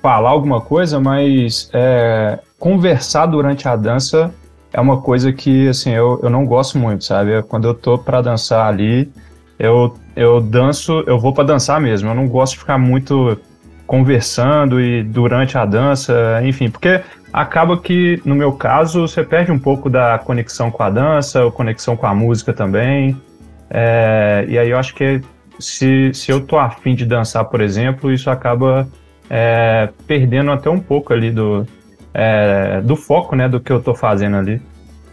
falar 0.02 0.30
alguma 0.30 0.60
coisa, 0.60 0.98
mas 0.98 1.70
é, 1.72 2.38
conversar 2.58 3.26
durante 3.26 3.68
a 3.68 3.76
dança 3.76 4.32
é 4.72 4.80
uma 4.80 5.00
coisa 5.00 5.32
que 5.32 5.68
assim 5.68 5.90
eu, 5.90 6.20
eu 6.22 6.30
não 6.30 6.46
gosto 6.46 6.78
muito, 6.78 7.04
sabe? 7.04 7.42
Quando 7.42 7.66
eu 7.66 7.74
tô 7.74 7.98
para 7.98 8.20
dançar 8.22 8.66
ali, 8.66 9.10
eu, 9.58 9.94
eu 10.16 10.40
danço, 10.40 11.04
eu 11.06 11.18
vou 11.18 11.34
para 11.34 11.44
dançar 11.44 11.80
mesmo. 11.80 12.08
Eu 12.08 12.14
não 12.14 12.26
gosto 12.28 12.54
de 12.54 12.60
ficar 12.60 12.78
muito 12.78 13.38
conversando 13.86 14.80
e 14.80 15.02
durante 15.02 15.58
a 15.58 15.66
dança, 15.66 16.40
enfim, 16.44 16.70
porque 16.70 17.00
acaba 17.32 17.76
que, 17.76 18.22
no 18.24 18.34
meu 18.36 18.52
caso, 18.52 19.06
você 19.06 19.24
perde 19.24 19.50
um 19.50 19.58
pouco 19.58 19.90
da 19.90 20.18
conexão 20.18 20.70
com 20.70 20.82
a 20.82 20.88
dança, 20.88 21.44
ou 21.44 21.50
conexão 21.50 21.96
com 21.96 22.06
a 22.06 22.14
música 22.14 22.52
também. 22.52 23.20
É, 23.68 24.44
e 24.48 24.56
aí 24.56 24.70
eu 24.70 24.78
acho 24.78 24.94
que 24.94 25.20
se, 25.58 26.12
se 26.14 26.30
eu 26.30 26.40
tô 26.40 26.56
afim 26.56 26.94
de 26.94 27.04
dançar, 27.04 27.44
por 27.44 27.60
exemplo, 27.60 28.12
isso 28.12 28.30
acaba 28.30 28.88
é, 29.30 29.88
perdendo 30.08 30.50
até 30.50 30.68
um 30.68 30.80
pouco 30.80 31.12
ali 31.12 31.30
do, 31.30 31.64
é, 32.12 32.80
do 32.80 32.96
foco, 32.96 33.36
né, 33.36 33.48
do 33.48 33.60
que 33.60 33.72
eu 33.72 33.80
tô 33.80 33.94
fazendo 33.94 34.36
ali. 34.36 34.60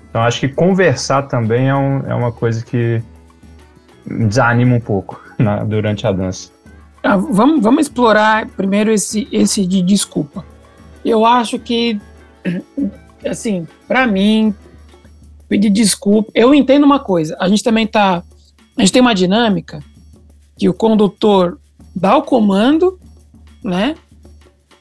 Então 0.09 0.23
acho 0.23 0.39
que 0.39 0.47
conversar 0.49 1.23
também 1.23 1.69
é, 1.69 1.75
um, 1.75 1.99
é 2.07 2.15
uma 2.15 2.31
coisa 2.31 2.65
que 2.65 3.01
desanima 4.03 4.75
um 4.75 4.79
pouco 4.79 5.21
na, 5.37 5.63
durante 5.63 6.07
a 6.07 6.11
dança. 6.11 6.51
Ah, 7.03 7.15
vamos, 7.15 7.61
vamos 7.61 7.81
explorar 7.83 8.47
primeiro 8.47 8.91
esse, 8.91 9.27
esse 9.31 9.65
de 9.67 9.83
desculpa. 9.83 10.43
Eu 11.05 11.23
acho 11.23 11.59
que, 11.59 12.01
assim, 13.23 13.67
para 13.87 14.07
mim, 14.07 14.53
pedir 15.47 15.69
desculpa. 15.69 16.31
Eu 16.33 16.55
entendo 16.55 16.83
uma 16.83 16.99
coisa. 16.99 17.37
A 17.39 17.47
gente 17.47 17.63
também 17.63 17.85
tá. 17.85 18.23
A 18.75 18.81
gente 18.81 18.91
tem 18.91 19.01
uma 19.01 19.13
dinâmica 19.13 19.79
que 20.57 20.67
o 20.67 20.73
condutor 20.73 21.59
dá 21.95 22.17
o 22.17 22.23
comando, 22.23 22.99
né? 23.63 23.95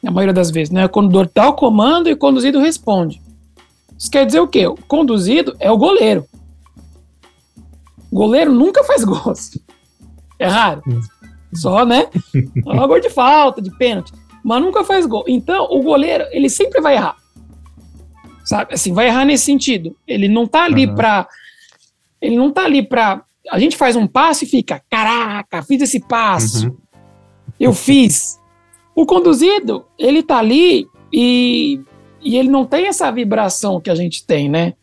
Na 0.06 0.12
maioria 0.12 0.32
das 0.32 0.52
vezes, 0.52 0.72
né? 0.72 0.84
O 0.84 0.88
condutor 0.88 1.28
dá 1.34 1.48
o 1.48 1.54
comando 1.54 2.08
e 2.08 2.12
o 2.12 2.16
conduzido 2.16 2.60
responde. 2.60 3.20
Isso 3.98 4.08
quer 4.08 4.24
dizer 4.24 4.38
o 4.38 4.46
quê? 4.46 4.64
O 4.64 4.76
conduzido 4.76 5.56
é 5.58 5.68
o 5.68 5.76
goleiro. 5.76 6.24
Goleiro 8.12 8.52
nunca 8.52 8.84
faz 8.84 9.02
gols. 9.02 9.58
É 10.38 10.46
raro. 10.46 10.80
Só, 11.52 11.84
né? 11.84 12.06
Só 12.62 12.86
gol 12.86 13.00
de 13.00 13.10
falta, 13.10 13.60
de 13.60 13.76
pênalti. 13.76 14.12
Mas 14.44 14.62
nunca 14.62 14.84
faz 14.84 15.06
gol. 15.06 15.24
Então, 15.26 15.66
o 15.70 15.82
goleiro, 15.82 16.24
ele 16.30 16.48
sempre 16.48 16.80
vai 16.80 16.94
errar. 16.94 17.16
Sabe? 18.44 18.74
Assim, 18.74 18.92
vai 18.92 19.08
errar 19.08 19.24
nesse 19.24 19.44
sentido. 19.44 19.96
Ele 20.06 20.28
não 20.28 20.46
tá 20.46 20.66
ali 20.66 20.86
uhum. 20.86 20.94
pra. 20.94 21.26
Ele 22.20 22.36
não 22.36 22.52
tá 22.52 22.64
ali 22.64 22.80
pra. 22.80 23.24
A 23.50 23.58
gente 23.58 23.76
faz 23.76 23.96
um 23.96 24.06
passe 24.06 24.44
e 24.44 24.48
fica, 24.48 24.80
caraca, 24.88 25.64
fiz 25.64 25.82
esse 25.82 25.98
passo. 25.98 26.68
Uhum. 26.68 26.76
Eu 27.58 27.72
fiz. 27.72 28.38
O 28.96 29.06
conduzido, 29.06 29.84
ele 29.96 30.22
tá 30.22 30.38
ali 30.38 30.88
e, 31.12 31.78
e 32.20 32.36
ele 32.36 32.48
não 32.48 32.64
tem 32.64 32.88
essa 32.88 33.12
vibração 33.12 33.80
que 33.80 33.90
a 33.90 33.94
gente 33.94 34.26
tem, 34.26 34.48
né? 34.48 34.74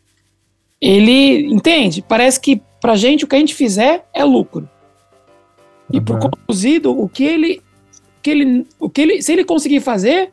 Ele, 0.80 1.52
entende? 1.52 2.02
Parece 2.06 2.40
que 2.40 2.62
Pra 2.84 2.96
gente, 2.96 3.24
o 3.24 3.26
que 3.26 3.34
a 3.34 3.38
gente 3.38 3.54
fizer 3.54 4.06
é 4.12 4.22
lucro. 4.22 4.68
E 5.90 5.96
uhum. 5.96 6.04
pro 6.04 6.18
conduzido, 6.20 6.90
o 6.90 7.08
que 7.08 7.24
ele, 7.24 7.62
que 8.22 8.28
ele, 8.28 8.66
o 8.78 8.90
que 8.90 9.00
ele, 9.00 9.22
se 9.22 9.32
ele 9.32 9.42
conseguir 9.42 9.80
fazer, 9.80 10.30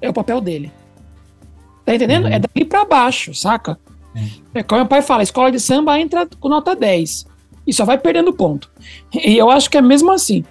é 0.00 0.10
o 0.10 0.12
papel 0.12 0.40
dele. 0.40 0.72
Tá 1.84 1.94
entendendo? 1.94 2.24
Uhum. 2.24 2.32
É 2.32 2.40
dali 2.40 2.64
para 2.64 2.84
baixo, 2.84 3.32
saca? 3.32 3.78
Uhum. 4.12 4.28
É 4.54 4.64
como 4.64 4.80
meu 4.80 4.88
pai 4.88 5.02
fala, 5.02 5.20
a 5.20 5.22
escola 5.22 5.52
de 5.52 5.60
samba 5.60 6.00
entra 6.00 6.28
com 6.40 6.48
nota 6.48 6.74
10 6.74 7.28
e 7.64 7.72
só 7.72 7.84
vai 7.84 7.96
perdendo 7.96 8.32
ponto. 8.32 8.68
E 9.14 9.36
eu 9.36 9.48
acho 9.48 9.70
que 9.70 9.78
é 9.78 9.80
mesmo 9.80 10.10
assim. 10.10 10.44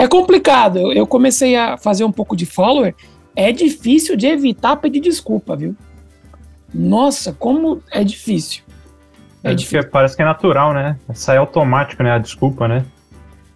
É 0.00 0.08
complicado. 0.08 0.90
Eu 0.94 1.06
comecei 1.06 1.54
a 1.56 1.76
fazer 1.76 2.04
um 2.04 2.10
pouco 2.10 2.34
de 2.34 2.46
follower. 2.46 2.94
É 3.36 3.52
difícil 3.52 4.16
de 4.16 4.26
evitar 4.26 4.76
pedir 4.76 4.98
desculpa, 4.98 5.54
viu? 5.54 5.76
Nossa, 6.72 7.34
como 7.34 7.82
é 7.90 8.02
difícil. 8.02 8.62
É, 9.44 9.52
é 9.52 9.82
parece 9.82 10.16
que 10.16 10.22
é 10.22 10.24
natural, 10.24 10.72
né? 10.72 10.96
Sai 11.12 11.36
automático, 11.36 12.02
né? 12.02 12.12
A 12.12 12.18
desculpa, 12.18 12.66
né? 12.66 12.86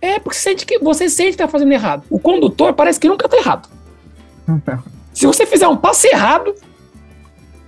É, 0.02 0.20
porque 0.20 0.38
sente 0.38 0.66
que 0.66 0.78
você 0.78 1.09
sente 1.09 1.30
que 1.30 1.38
tá 1.38 1.48
fazendo 1.48 1.72
errado. 1.72 2.04
O 2.11 2.18
condutor 2.18 2.74
parece 2.74 3.00
que 3.00 3.09
nunca 3.09 3.26
tá 3.26 3.38
errado. 3.38 3.70
Se 5.14 5.26
você 5.26 5.46
fizer 5.46 5.66
um 5.66 5.78
passo 5.78 6.07
errado 6.07 6.54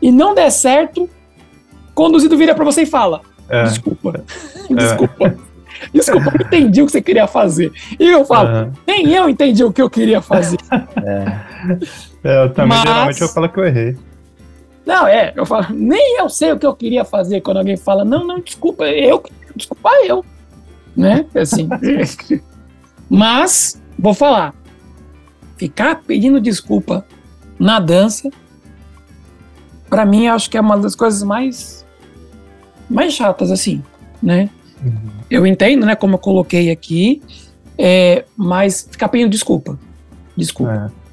e 0.02 0.12
não 0.12 0.34
der 0.34 0.50
certo, 0.50 1.04
o 1.04 1.94
conduzido 1.94 2.36
vira 2.36 2.54
para 2.54 2.64
você 2.64 2.82
e 2.82 2.86
fala: 2.86 3.22
é. 3.48 3.62
Desculpa. 3.62 4.22
É. 4.68 4.68
Desculpa. 4.74 5.34
Desculpa, 5.92 6.32
eu 6.34 6.46
entendi 6.46 6.82
o 6.82 6.86
que 6.86 6.92
você 6.92 7.02
queria 7.02 7.26
fazer. 7.26 7.72
E 7.98 8.08
eu 8.08 8.24
falo, 8.24 8.48
uhum. 8.48 8.72
nem 8.86 9.12
eu 9.12 9.28
entendi 9.28 9.64
o 9.64 9.72
que 9.72 9.82
eu 9.82 9.90
queria 9.90 10.20
fazer. 10.20 10.58
É. 11.04 11.78
é 12.24 12.44
eu 12.44 12.52
também, 12.52 12.78
Mas... 12.78 12.88
geralmente, 12.88 13.20
eu 13.22 13.28
falo 13.28 13.48
que 13.48 13.58
eu 13.58 13.64
errei. 13.64 13.96
Não, 14.84 15.06
é, 15.06 15.32
eu 15.34 15.44
falo, 15.44 15.66
nem 15.70 16.18
eu 16.18 16.28
sei 16.28 16.52
o 16.52 16.58
que 16.58 16.66
eu 16.66 16.74
queria 16.74 17.04
fazer 17.04 17.40
quando 17.40 17.56
alguém 17.56 17.76
fala, 17.76 18.04
não, 18.04 18.24
não, 18.24 18.40
desculpa, 18.40 18.84
eu, 18.84 19.22
desculpa 19.54 19.90
eu, 20.04 20.24
né? 20.96 21.26
Assim. 21.34 21.68
Mas, 23.10 23.82
vou 23.98 24.14
falar, 24.14 24.54
ficar 25.56 26.02
pedindo 26.06 26.40
desculpa 26.40 27.04
na 27.58 27.80
dança, 27.80 28.30
para 29.88 30.04
mim, 30.04 30.28
acho 30.28 30.50
que 30.50 30.56
é 30.56 30.60
uma 30.60 30.78
das 30.78 30.94
coisas 30.94 31.22
mais, 31.22 31.86
mais 32.88 33.12
chatas, 33.12 33.50
assim, 33.50 33.82
né? 34.22 34.50
Eu 35.30 35.46
entendo, 35.46 35.86
né, 35.86 35.94
como 35.96 36.14
eu 36.14 36.18
coloquei 36.18 36.70
aqui, 36.70 37.22
é, 37.78 38.24
mas 38.36 38.88
ficar 38.90 39.08
pedindo 39.08 39.30
desculpa. 39.30 39.78
Desculpa. 40.36 40.92
É. 40.92 41.06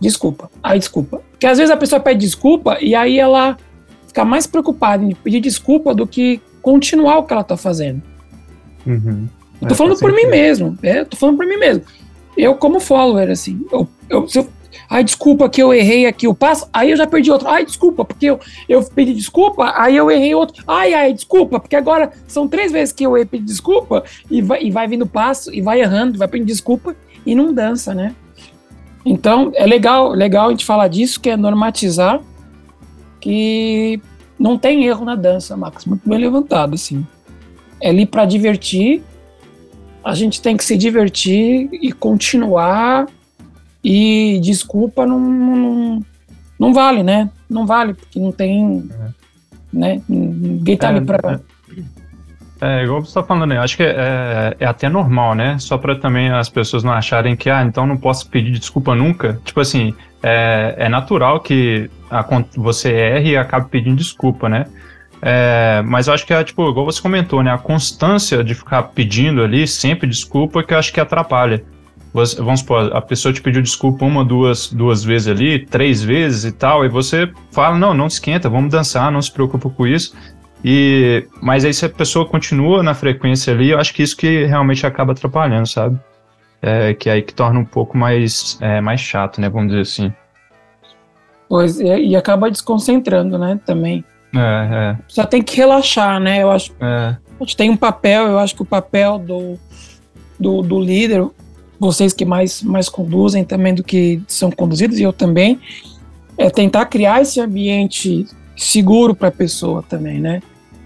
Desculpa. 0.00 0.50
Ai, 0.62 0.78
desculpa. 0.78 1.22
Porque 1.30 1.46
às 1.46 1.58
vezes 1.58 1.70
a 1.70 1.76
pessoa 1.76 2.00
pede 2.00 2.20
desculpa 2.20 2.78
e 2.80 2.94
aí 2.94 3.18
ela 3.18 3.56
fica 4.06 4.24
mais 4.24 4.46
preocupada 4.46 5.04
em 5.04 5.14
pedir 5.14 5.40
desculpa 5.40 5.94
do 5.94 6.06
que 6.06 6.40
continuar 6.62 7.18
o 7.18 7.24
que 7.24 7.32
ela 7.32 7.44
tá 7.44 7.56
fazendo. 7.56 8.02
Uhum. 8.86 9.28
Eu 9.60 9.68
tô 9.68 9.74
é, 9.74 9.76
falando 9.76 9.98
por 9.98 10.12
mim 10.12 10.26
mesmo. 10.26 10.78
É, 10.82 11.04
tô 11.04 11.16
falando 11.16 11.36
por 11.36 11.46
mim 11.46 11.56
mesmo. 11.56 11.84
Eu, 12.36 12.54
como 12.54 12.78
follower, 12.78 13.30
assim, 13.30 13.66
eu, 13.72 13.88
eu, 14.08 14.26
eu, 14.32 14.48
ai, 14.88 15.04
desculpa 15.04 15.48
que 15.48 15.62
eu 15.62 15.72
errei 15.72 16.06
aqui 16.06 16.26
o 16.28 16.34
passo, 16.34 16.68
aí 16.72 16.90
eu 16.90 16.96
já 16.96 17.06
perdi 17.06 17.30
outro. 17.30 17.48
Ai, 17.48 17.64
desculpa, 17.64 18.04
porque 18.04 18.26
eu, 18.26 18.40
eu 18.68 18.82
pedi 18.84 19.14
desculpa, 19.14 19.72
aí 19.76 19.96
eu 19.96 20.10
errei 20.10 20.34
outro. 20.34 20.62
Ai, 20.66 20.94
ai, 20.94 21.12
desculpa, 21.12 21.60
porque 21.60 21.76
agora 21.76 22.12
são 22.26 22.46
três 22.48 22.72
vezes 22.72 22.92
que 22.92 23.04
eu 23.04 23.12
pedi 23.26 23.44
desculpa 23.44 24.04
e 24.30 24.42
vai, 24.42 24.62
e 24.62 24.70
vai 24.70 24.86
vindo 24.86 25.06
passo 25.06 25.54
e 25.54 25.60
vai 25.60 25.80
errando, 25.80 26.18
vai 26.18 26.28
pedindo 26.28 26.46
desculpa 26.46 26.94
e 27.24 27.34
não 27.34 27.52
dança, 27.52 27.94
né? 27.94 28.14
Então, 29.04 29.52
é 29.54 29.66
legal, 29.66 30.10
legal 30.10 30.48
a 30.48 30.50
gente 30.50 30.64
falar 30.64 30.88
disso, 30.88 31.20
que 31.20 31.30
é 31.30 31.36
normatizar 31.36 32.20
que 33.20 34.00
não 34.38 34.56
tem 34.56 34.84
erro 34.84 35.04
na 35.04 35.14
dança, 35.14 35.56
Max. 35.56 35.84
Muito 35.84 36.08
bem 36.08 36.18
levantado, 36.18 36.74
assim. 36.74 37.06
É 37.80 37.90
ali 37.90 38.06
para 38.06 38.24
divertir, 38.24 39.02
a 40.04 40.14
gente 40.14 40.40
tem 40.40 40.56
que 40.56 40.64
se 40.64 40.76
divertir 40.76 41.68
e 41.72 41.92
continuar. 41.92 43.06
E 43.82 44.40
desculpa 44.42 45.06
não, 45.06 45.20
não, 45.20 46.04
não 46.58 46.74
vale, 46.74 47.02
né? 47.02 47.30
Não 47.48 47.66
vale, 47.66 47.94
porque 47.94 48.18
não 48.18 48.32
tem. 48.32 48.88
É. 48.90 49.08
Né? 49.72 50.02
Ninguém 50.08 50.76
tá 50.76 50.88
é, 50.88 50.90
ali 50.90 51.04
pra. 51.04 51.32
É 51.34 51.58
é, 52.60 52.82
igual 52.82 53.00
você 53.00 53.10
está 53.10 53.22
falando, 53.22 53.50
né? 53.50 53.58
acho 53.58 53.76
que 53.76 53.84
é, 53.84 54.56
é, 54.58 54.66
até 54.66 54.88
normal, 54.88 55.34
né? 55.34 55.56
Só 55.58 55.78
para 55.78 55.94
também 55.94 56.30
as 56.30 56.48
pessoas 56.48 56.82
não 56.82 56.92
acharem 56.92 57.36
que, 57.36 57.48
ah, 57.48 57.62
então 57.62 57.86
não 57.86 57.96
posso 57.96 58.28
pedir 58.28 58.50
desculpa 58.58 58.96
nunca. 58.96 59.40
Tipo 59.44 59.60
assim, 59.60 59.94
é, 60.22 60.74
é 60.76 60.88
natural 60.88 61.38
que 61.40 61.88
a, 62.10 62.24
você 62.56 62.92
erre 62.92 63.30
e 63.30 63.36
acabe 63.36 63.68
pedindo 63.68 63.96
desculpa, 63.96 64.48
né? 64.48 64.66
É, 65.22 65.82
mas 65.84 66.08
eu 66.08 66.14
acho 66.14 66.26
que 66.26 66.34
é, 66.34 66.42
tipo, 66.42 66.68
igual 66.68 66.84
você 66.84 67.00
comentou, 67.00 67.44
né? 67.44 67.52
A 67.52 67.58
constância 67.58 68.42
de 68.42 68.54
ficar 68.54 68.82
pedindo 68.82 69.42
ali 69.42 69.66
sempre 69.66 70.08
desculpa 70.08 70.62
que 70.62 70.74
eu 70.74 70.78
acho 70.78 70.92
que 70.92 70.98
atrapalha. 70.98 71.62
Você, 72.12 72.36
vamos 72.40 72.60
supor, 72.60 72.94
a 72.94 73.00
pessoa 73.00 73.32
te 73.32 73.42
pediu 73.42 73.62
desculpa 73.62 74.04
uma, 74.04 74.24
duas, 74.24 74.72
duas 74.72 75.04
vezes 75.04 75.28
ali, 75.28 75.66
três 75.66 76.02
vezes 76.02 76.44
e 76.44 76.52
tal, 76.52 76.84
e 76.84 76.88
você 76.88 77.30
fala, 77.52 77.78
não, 77.78 77.92
não 77.92 78.06
esquenta, 78.06 78.48
vamos 78.48 78.70
dançar, 78.70 79.12
não 79.12 79.20
se 79.20 79.30
preocupa 79.30 79.68
com 79.68 79.86
isso. 79.86 80.14
E, 80.64 81.26
mas 81.40 81.64
aí 81.64 81.72
se 81.72 81.84
a 81.84 81.88
pessoa 81.88 82.26
continua 82.26 82.82
na 82.82 82.94
frequência 82.94 83.52
ali, 83.52 83.70
eu 83.70 83.78
acho 83.78 83.94
que 83.94 84.02
isso 84.02 84.16
que 84.16 84.44
realmente 84.44 84.86
acaba 84.86 85.12
atrapalhando, 85.12 85.68
sabe? 85.68 85.98
É, 86.60 86.92
que 86.94 87.08
aí 87.08 87.22
que 87.22 87.32
torna 87.32 87.60
um 87.60 87.64
pouco 87.64 87.96
mais, 87.96 88.58
é, 88.60 88.80
mais 88.80 89.00
chato, 89.00 89.40
né? 89.40 89.48
Vamos 89.48 89.68
dizer 89.68 89.82
assim. 89.82 90.12
Pois, 91.48 91.78
e, 91.78 91.84
e 91.84 92.16
acaba 92.16 92.50
desconcentrando, 92.50 93.38
né? 93.38 93.60
Também. 93.64 94.04
É, 94.34 94.38
é. 94.38 94.98
Só 95.06 95.24
tem 95.24 95.40
que 95.40 95.56
relaxar, 95.56 96.18
né? 96.18 96.42
Eu 96.42 96.50
acho. 96.50 96.72
É. 96.80 97.16
A 97.40 97.44
gente 97.44 97.56
tem 97.56 97.70
um 97.70 97.76
papel, 97.76 98.26
eu 98.26 98.38
acho 98.40 98.56
que 98.56 98.62
o 98.62 98.66
papel 98.66 99.18
do, 99.20 99.56
do, 100.38 100.60
do 100.60 100.80
líder, 100.80 101.24
vocês 101.78 102.12
que 102.12 102.24
mais, 102.24 102.62
mais 102.62 102.88
conduzem 102.88 103.44
também 103.44 103.74
do 103.74 103.84
que 103.84 104.20
são 104.26 104.50
conduzidos, 104.50 104.98
e 104.98 105.02
eu 105.02 105.12
também, 105.12 105.60
é 106.36 106.50
tentar 106.50 106.86
criar 106.86 107.22
esse 107.22 107.40
ambiente 107.40 108.26
seguro 108.56 109.14
para 109.14 109.28
a 109.28 109.32
pessoa 109.32 109.82
também, 109.82 110.20
né? 110.20 110.42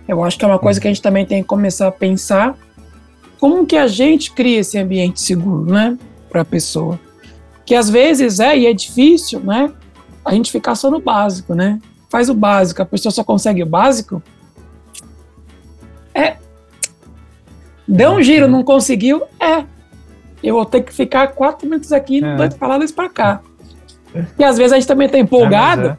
Eu 0.06 0.22
acho 0.22 0.38
que 0.38 0.44
é 0.44 0.48
uma 0.48 0.58
coisa 0.58 0.80
que 0.80 0.86
a 0.86 0.90
gente 0.90 1.02
também 1.02 1.24
tem 1.24 1.42
que 1.42 1.48
começar 1.48 1.88
a 1.88 1.92
pensar 1.92 2.56
como 3.38 3.66
que 3.66 3.76
a 3.76 3.86
gente 3.86 4.32
cria 4.32 4.60
esse 4.60 4.78
ambiente 4.78 5.20
seguro, 5.20 5.72
né, 5.72 5.98
para 6.30 6.42
a 6.42 6.44
pessoa. 6.44 6.98
Que 7.64 7.74
às 7.74 7.88
vezes 7.88 8.40
é 8.40 8.56
e 8.56 8.66
é 8.66 8.72
difícil, 8.72 9.40
né? 9.40 9.72
A 10.24 10.34
gente 10.34 10.52
ficar 10.52 10.74
só 10.74 10.90
no 10.90 11.00
básico, 11.00 11.54
né? 11.54 11.80
Faz 12.08 12.28
o 12.28 12.34
básico, 12.34 12.82
a 12.82 12.86
pessoa 12.86 13.10
só 13.10 13.24
consegue 13.24 13.62
o 13.62 13.66
básico. 13.66 14.22
É. 16.14 16.36
Deu 17.88 18.12
um 18.12 18.22
giro, 18.22 18.48
não 18.48 18.62
conseguiu? 18.62 19.22
É. 19.40 19.64
Eu 20.42 20.56
vou 20.56 20.66
ter 20.66 20.82
que 20.82 20.92
ficar 20.92 21.28
quatro 21.28 21.68
minutos 21.68 21.92
aqui 21.92 22.24
é. 22.24 22.36
dois 22.36 22.54
faladas 22.54 22.90
para 22.90 23.08
cá. 23.08 23.40
E 24.38 24.44
às 24.44 24.56
vezes 24.56 24.72
a 24.72 24.76
gente 24.76 24.88
também 24.88 25.08
tá 25.08 25.18
empolgado. 25.18 25.88
É, 25.88 25.96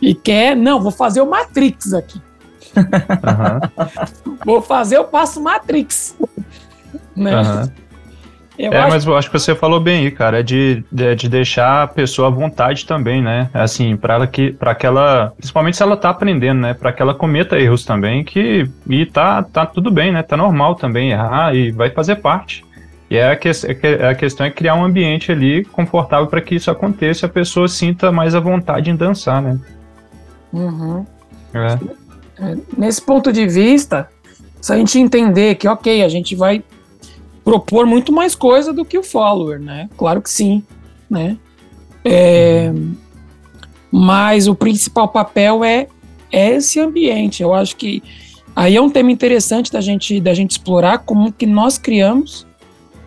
e 0.00 0.14
quer, 0.14 0.56
não, 0.56 0.80
vou 0.80 0.92
fazer 0.92 1.20
o 1.20 1.26
Matrix 1.26 1.92
aqui. 1.92 2.20
Uhum. 2.76 4.36
vou 4.44 4.62
fazer 4.62 4.98
o 4.98 5.04
passo 5.04 5.42
Matrix. 5.42 6.16
Né? 7.16 7.34
Uhum. 7.34 7.68
é, 8.58 8.66
acho... 8.68 8.88
mas 8.88 9.04
eu 9.04 9.16
acho 9.16 9.30
que 9.30 9.38
você 9.38 9.54
falou 9.56 9.80
bem 9.80 10.04
aí, 10.04 10.10
cara, 10.12 10.38
é 10.38 10.42
de, 10.42 10.84
de, 10.90 11.16
de, 11.16 11.28
deixar 11.28 11.82
a 11.82 11.86
pessoa 11.88 12.28
à 12.28 12.30
vontade 12.30 12.86
também, 12.86 13.20
né? 13.20 13.50
Assim, 13.52 13.96
para 13.96 14.14
ela 14.14 14.26
que, 14.26 14.52
para 14.52 14.74
que 14.74 14.86
ela, 14.86 15.32
principalmente 15.36 15.76
se 15.76 15.82
ela 15.82 15.96
tá 15.96 16.10
aprendendo, 16.10 16.60
né? 16.60 16.74
Para 16.74 16.92
que 16.92 17.02
ela 17.02 17.14
cometa 17.14 17.58
erros 17.58 17.84
também, 17.84 18.22
que 18.22 18.70
e 18.88 19.06
tá, 19.06 19.42
tá 19.42 19.66
tudo 19.66 19.90
bem, 19.90 20.12
né? 20.12 20.22
Tá 20.22 20.36
normal 20.36 20.76
também 20.76 21.10
errar 21.10 21.54
e 21.54 21.72
vai 21.72 21.90
fazer 21.90 22.16
parte. 22.16 22.64
E 23.10 23.16
é 23.16 23.30
a, 23.30 23.36
que, 23.36 23.48
é 23.48 24.08
a 24.08 24.14
questão 24.14 24.46
é 24.46 24.50
criar 24.50 24.74
um 24.74 24.84
ambiente 24.84 25.32
ali 25.32 25.64
confortável 25.64 26.26
para 26.26 26.40
que 26.42 26.54
isso 26.54 26.70
aconteça, 26.70 27.26
a 27.26 27.28
pessoa 27.28 27.66
sinta 27.66 28.12
mais 28.12 28.34
à 28.34 28.40
vontade 28.40 28.90
em 28.90 28.96
dançar, 28.96 29.40
né? 29.40 29.58
Uhum. 30.52 31.06
É. 31.54 31.78
É, 32.40 32.56
nesse 32.76 33.00
ponto 33.00 33.32
de 33.32 33.46
vista, 33.46 34.08
se 34.60 34.72
a 34.72 34.76
gente 34.76 34.98
entender 34.98 35.54
que, 35.54 35.66
ok, 35.66 36.02
a 36.02 36.08
gente 36.08 36.36
vai 36.36 36.62
propor 37.42 37.86
muito 37.86 38.12
mais 38.12 38.34
coisa 38.34 38.72
do 38.74 38.84
que 38.84 38.98
o 38.98 39.02
follower, 39.02 39.58
né? 39.58 39.88
Claro 39.96 40.20
que 40.20 40.30
sim, 40.30 40.62
né? 41.08 41.38
É. 42.04 42.70
Mas 43.90 44.46
o 44.46 44.54
principal 44.54 45.08
papel 45.08 45.64
é, 45.64 45.86
é 46.30 46.56
esse 46.56 46.78
ambiente. 46.78 47.42
Eu 47.42 47.54
acho 47.54 47.74
que 47.74 48.02
aí 48.54 48.76
é 48.76 48.82
um 48.82 48.90
tema 48.90 49.10
interessante 49.10 49.72
da 49.72 49.80
gente, 49.80 50.20
da 50.20 50.34
gente 50.34 50.52
explorar 50.52 50.98
como 50.98 51.32
que 51.32 51.46
nós 51.46 51.78
criamos 51.78 52.46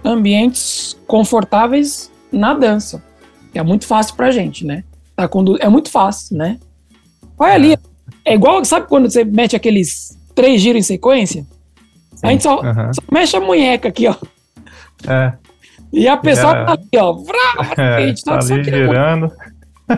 ambientes 0.04 0.98
confortáveis 1.08 2.12
na 2.32 2.54
dança. 2.54 3.04
É 3.54 3.62
muito 3.62 3.86
fácil 3.86 4.16
pra 4.16 4.32
gente, 4.32 4.66
né? 4.66 4.84
Tá 5.16 5.30
é 5.60 5.70
muito 5.70 5.92
fácil, 5.92 6.38
né? 6.38 6.58
Vai 7.38 7.54
ali. 7.54 7.74
É. 7.74 7.80
é 8.26 8.34
igual, 8.36 8.64
sabe 8.66 8.88
quando 8.88 9.10
você 9.10 9.24
mete 9.24 9.56
aqueles 9.56 10.18
três 10.34 10.62
giros 10.62 10.80
em 10.80 10.84
sequência? 10.84 11.46
Sim. 12.14 12.28
A 12.28 12.32
gente 12.32 12.44
só, 12.44 12.62
uhum. 12.62 12.94
só, 12.94 13.02
mexe 13.12 13.36
a 13.36 13.42
munheca 13.42 13.90
aqui, 13.90 14.08
ó. 14.08 14.16
É. 15.08 15.34
E 15.92 16.08
a 16.08 16.16
pessoa 16.16 16.56
é. 16.56 16.66
tá 16.66 16.74
ali, 16.74 16.90
ó. 16.98 17.14
Vrá, 17.14 17.74
é, 17.78 18.08
gente 18.08 18.24
tá, 18.24 18.38
tá 18.38 18.54
ali 18.54 18.64
girando. 18.64 19.32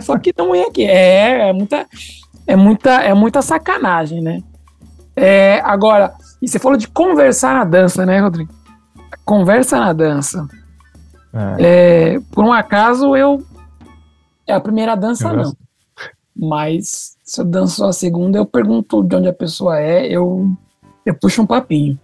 Só 0.02 0.18
que 0.18 0.34
não 0.36 0.56
é 0.56 0.63
aqui. 0.63 0.86
É, 0.86 1.50
é 1.50 1.54
muita, 1.54 1.88
é 2.48 2.56
muita, 2.56 2.92
é 2.92 3.13
muita 3.13 3.42
sacanagem, 3.42 4.22
né? 4.22 4.42
É, 5.16 5.62
agora, 5.63 6.13
e 6.42 6.48
você 6.48 6.58
falou 6.58 6.78
de 6.78 6.88
conversar 6.88 7.54
na 7.54 7.63
dança, 7.63 8.06
né, 8.06 8.20
Rodrigo? 8.20 8.52
Conversa 9.26 9.80
na 9.80 9.94
dança. 9.94 10.48
É. 11.34 12.16
É, 12.16 12.20
por 12.32 12.44
um 12.44 12.54
acaso, 12.54 13.16
eu. 13.16 13.44
É 14.46 14.54
a 14.54 14.60
primeira 14.60 14.96
dança, 14.96 15.30
eu 15.30 15.38
não. 15.38 15.58
Mas 16.36 17.16
se 17.24 17.40
eu 17.40 17.46
danço 17.46 17.86
a 17.86 17.94
segunda, 17.94 18.38
eu 18.38 18.46
pergunto 18.46 19.04
de 19.04 19.16
onde 19.16 19.28
a 19.28 19.34
pessoa 19.34 19.80
é, 19.80 20.06
eu, 20.08 20.52
eu 21.06 21.14
puxo 21.16 21.42
um 21.42 21.46
papinho. 21.46 21.98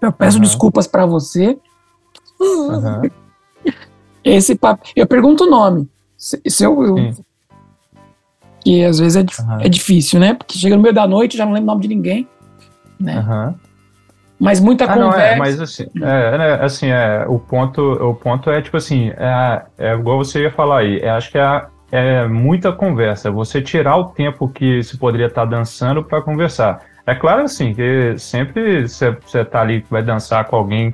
Eu 0.00 0.12
peço 0.12 0.36
uhum. 0.36 0.42
desculpas 0.42 0.86
para 0.86 1.04
você. 1.04 1.58
Uhum. 2.40 3.02
Esse 4.24 4.54
papo. 4.54 4.88
Eu 4.94 5.06
pergunto 5.06 5.44
o 5.44 5.50
nome. 5.50 5.88
Se, 6.16 6.40
se 6.46 6.64
eu, 6.64 6.82
eu 6.82 7.14
que 8.66 8.84
às 8.84 8.98
vezes 8.98 9.16
é, 9.16 9.42
uhum. 9.42 9.60
é 9.60 9.68
difícil, 9.68 10.18
né? 10.18 10.34
Porque 10.34 10.58
chega 10.58 10.76
no 10.76 10.82
meio 10.82 10.94
da 10.94 11.06
noite, 11.06 11.36
já 11.36 11.46
não 11.46 11.52
lembro 11.52 11.70
o 11.70 11.74
nome 11.74 11.82
de 11.82 11.94
ninguém. 11.94 12.28
Né? 12.98 13.24
Mas 14.38 14.60
muita 14.60 14.84
ah, 14.84 14.88
conversa. 14.88 15.18
Não, 15.18 15.24
é, 15.24 15.36
mas 15.36 15.60
assim, 15.60 15.86
é, 16.02 16.36
é, 16.36 16.64
assim, 16.64 16.90
é, 16.90 17.24
o 17.26 17.38
ponto, 17.38 17.80
o 17.80 18.14
ponto 18.14 18.50
é 18.50 18.60
tipo 18.60 18.76
assim, 18.76 19.10
é, 19.16 19.62
é 19.78 19.94
igual 19.94 20.18
você 20.18 20.42
ia 20.42 20.50
falar 20.50 20.80
aí. 20.80 20.98
É, 21.00 21.10
acho 21.10 21.30
que 21.30 21.38
é, 21.38 21.66
é 21.90 22.28
muita 22.28 22.72
conversa. 22.72 23.30
Você 23.30 23.62
tirar 23.62 23.96
o 23.96 24.04
tempo 24.04 24.48
que 24.48 24.82
se 24.82 24.98
poderia 24.98 25.26
estar 25.26 25.46
dançando 25.46 26.02
para 26.04 26.20
conversar. 26.20 26.80
É 27.06 27.14
claro 27.14 27.42
assim 27.42 27.72
que 27.72 28.18
sempre 28.18 28.86
você, 28.86 29.10
você 29.10 29.44
tá 29.44 29.60
ali 29.60 29.84
vai 29.88 30.02
dançar 30.02 30.44
com 30.44 30.56
alguém, 30.56 30.92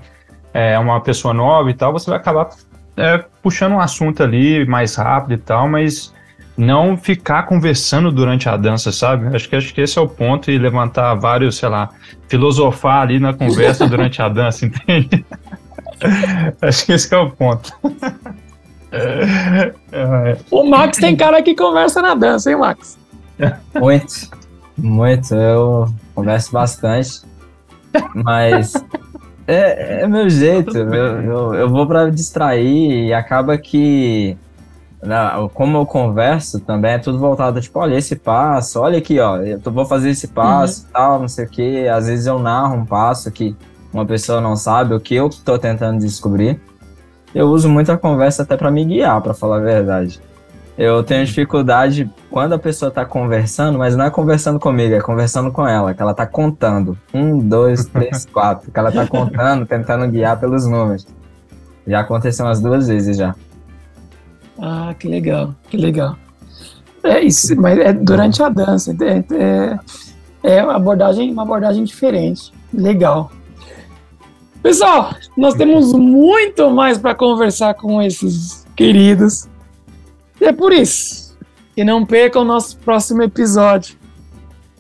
é 0.53 0.79
uma 0.79 1.01
pessoa 1.01 1.33
nova 1.33 1.71
e 1.71 1.75
tal, 1.75 1.93
você 1.93 2.11
vai 2.11 2.19
acabar 2.19 2.51
é, 2.97 3.25
puxando 3.43 3.73
um 3.73 3.81
assunto 3.81 4.23
ali 4.23 4.67
mais 4.67 4.95
rápido 4.97 5.33
e 5.33 5.39
tal, 5.39 5.67
mas 5.67 6.13
não 6.57 6.97
ficar 6.97 7.45
conversando 7.45 8.13
durante 8.13 8.49
a 8.49 8.57
dança, 8.57 8.93
sabe? 8.93 9.35
Acho 9.35 9.49
que 9.49 9.57
acho 9.57 9.75
que 9.75 9.81
esse 9.81 9.99
é 9.99 10.03
o 10.03 10.09
ponto 10.09 10.51
e 10.51 10.59
levantar 10.59 11.15
vários, 11.15 11.57
sei 11.57 11.69
lá, 11.69 11.91
filosofar 12.29 13.03
ali 13.03 13.19
na 13.19 13.33
conversa 13.33 13.87
durante 13.87 14.21
a 14.21 14.29
dança, 14.29 14.67
entende? 14.67 15.25
acho 16.61 16.87
que 16.87 16.93
esse 16.93 17.15
é 17.15 17.19
o 17.19 17.31
ponto. 17.31 17.73
o 20.51 20.65
Max 20.69 20.99
tem 20.99 21.17
cara 21.17 21.43
que 21.43 21.55
conversa 21.55 22.03
na 22.03 22.15
dança, 22.15 22.51
hein, 22.51 22.59
Max? 22.59 22.99
Muito, 23.75 24.31
muito. 24.77 25.35
Eu 25.35 25.89
converso 26.15 26.53
bastante, 26.53 27.23
mas 28.15 28.75
é, 29.47 30.03
é 30.03 30.07
meu 30.07 30.29
jeito. 30.29 30.77
Eu, 30.77 31.23
eu, 31.23 31.55
eu 31.55 31.69
vou 31.71 31.87
para 31.87 32.11
distrair 32.11 33.07
e 33.07 33.13
acaba 33.15 33.57
que 33.57 34.37
como 35.53 35.79
eu 35.79 35.87
converso 35.87 36.61
também 36.61 36.93
é 36.93 36.99
tudo 36.99 37.19
voltado, 37.19 37.61
tipo, 37.61 37.79
olha 37.81 37.97
esse 37.97 38.15
passo, 38.15 38.81
olha 38.81 38.99
aqui, 38.99 39.19
ó, 39.19 39.39
eu 39.39 39.59
vou 39.65 39.85
fazer 39.85 40.11
esse 40.11 40.29
passo, 40.29 40.85
uhum. 40.85 40.93
tal, 40.93 41.19
não 41.21 41.29
sei 41.29 41.45
o 41.45 41.49
que. 41.49 41.89
Às 41.89 42.07
vezes 42.07 42.27
eu 42.27 42.39
narro 42.39 42.77
um 42.77 42.85
passo 42.85 43.31
que 43.33 43.57
uma 43.93 44.07
pessoa 44.07 44.41
não 44.41 44.55
sabe, 44.55 44.95
o 44.95 45.01
que 45.01 45.15
eu 45.15 45.27
estou 45.27 45.59
tentando 45.59 45.99
descobrir. 45.99 46.61
Eu 47.35 47.49
uso 47.49 47.69
muito 47.69 47.91
a 47.91 47.99
conversa 47.99 48.43
até 48.43 48.57
para 48.57 48.71
me 48.71 48.85
guiar, 48.85 49.21
para 49.21 49.35
falar 49.35 49.57
a 49.57 49.61
verdade. 49.61 50.21
Eu 50.77 51.03
tenho 51.03 51.25
dificuldade 51.25 52.11
quando 52.31 52.55
a 52.55 52.59
pessoa 52.59 52.89
está 52.89 53.05
conversando, 53.05 53.79
mas 53.79 53.95
não 53.95 54.05
é 54.05 54.11
conversando 54.11 54.59
comigo, 54.59 54.95
é 54.95 55.01
conversando 55.01 55.51
com 55.53 55.67
ela, 55.67 55.93
que 55.93 56.01
ela 56.01 56.13
está 56.13 56.27
contando. 56.27 56.97
Um, 57.13 57.39
dois, 57.39 57.85
três, 57.93 58.25
quatro. 58.25 58.71
Que 58.71 58.79
ela 58.79 58.89
está 58.89 59.07
contando, 59.07 59.67
tentando 59.67 60.09
guiar 60.09 60.39
pelos 60.41 60.67
números. 60.67 61.07
Já 61.87 62.01
aconteceu 62.01 62.47
umas 62.47 62.61
duas 62.61 62.89
vezes 62.89 63.17
já. 63.17 63.35
Ah, 64.59 64.95
que 64.99 65.09
legal, 65.09 65.55
que 65.69 65.77
legal. 65.77 66.17
É 67.03 67.21
isso, 67.21 67.55
mas 67.61 67.79
é 67.79 67.93
durante 67.93 68.43
a 68.43 68.49
dança. 68.49 68.97
É, 69.01 69.25
é, 69.35 70.59
é 70.59 70.63
uma, 70.63 70.77
abordagem, 70.77 71.33
uma 71.33 71.43
abordagem 71.43 71.85
diferente. 71.85 72.53
Legal. 72.73 73.31
Pessoal, 74.63 75.15
nós 75.37 75.55
temos 75.55 75.93
muito 75.93 76.71
mais 76.71 76.97
para 76.97 77.15
conversar 77.15 77.75
com 77.75 78.01
esses 78.01 78.65
queridos. 78.77 79.49
E 80.41 80.45
é 80.45 80.53
por 80.53 80.73
isso 80.73 81.37
que 81.75 81.83
não 81.83 82.07
percam 82.07 82.43
o 82.43 82.45
nosso 82.45 82.77
próximo 82.79 83.23
episódio, 83.23 83.97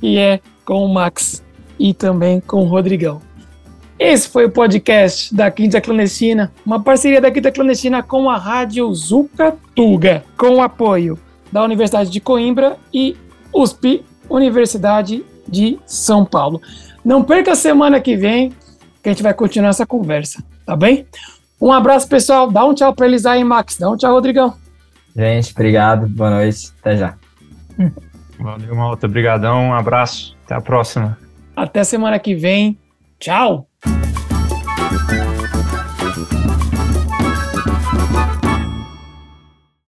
que 0.01 0.19
é 0.19 0.41
com 0.65 0.85
o 0.85 0.93
Max 0.93 1.43
e 1.79 1.93
também 1.93 2.41
com 2.41 2.63
o 2.63 2.69
Rodrigão. 2.69 3.21
Esse 4.05 4.29
foi 4.29 4.47
o 4.47 4.51
podcast 4.51 5.33
da 5.33 5.49
Quinta 5.49 5.81
Clandestina, 5.81 6.53
uma 6.67 6.83
parceria 6.83 7.21
da 7.21 7.31
Quinta 7.31 7.53
Clandestina 7.53 8.03
com 8.03 8.29
a 8.29 8.37
Rádio 8.37 8.93
Zucatuga, 8.93 10.25
com 10.37 10.57
o 10.57 10.61
apoio 10.61 11.17
da 11.53 11.63
Universidade 11.63 12.11
de 12.11 12.19
Coimbra 12.19 12.77
e 12.93 13.17
USP, 13.55 14.05
Universidade 14.29 15.25
de 15.47 15.79
São 15.87 16.25
Paulo. 16.25 16.61
Não 17.05 17.23
perca 17.23 17.53
a 17.53 17.55
semana 17.55 18.01
que 18.01 18.17
vem, 18.17 18.53
que 19.01 19.09
a 19.09 19.13
gente 19.13 19.23
vai 19.23 19.33
continuar 19.33 19.69
essa 19.69 19.87
conversa, 19.87 20.43
tá 20.67 20.75
bem? 20.75 21.07
Um 21.61 21.71
abraço, 21.71 22.09
pessoal. 22.09 22.51
Dá 22.51 22.65
um 22.65 22.75
tchau 22.75 22.93
para 22.93 23.07
eles 23.07 23.25
aí, 23.25 23.45
Max. 23.45 23.79
Dá 23.79 23.89
um 23.89 23.97
tchau, 23.97 24.13
Rodrigão. 24.13 24.53
Gente, 25.15 25.53
obrigado. 25.53 26.09
Boa 26.09 26.31
noite. 26.31 26.73
Até 26.81 26.97
já. 26.97 27.15
Valeu, 28.37 28.75
Malta. 28.75 29.07
Obrigadão. 29.07 29.69
Um 29.69 29.75
abraço. 29.75 30.37
Até 30.45 30.57
a 30.57 30.61
próxima. 30.61 31.17
Até 31.55 31.85
semana 31.85 32.19
que 32.19 32.35
vem. 32.35 32.77
Tchau! 33.23 33.69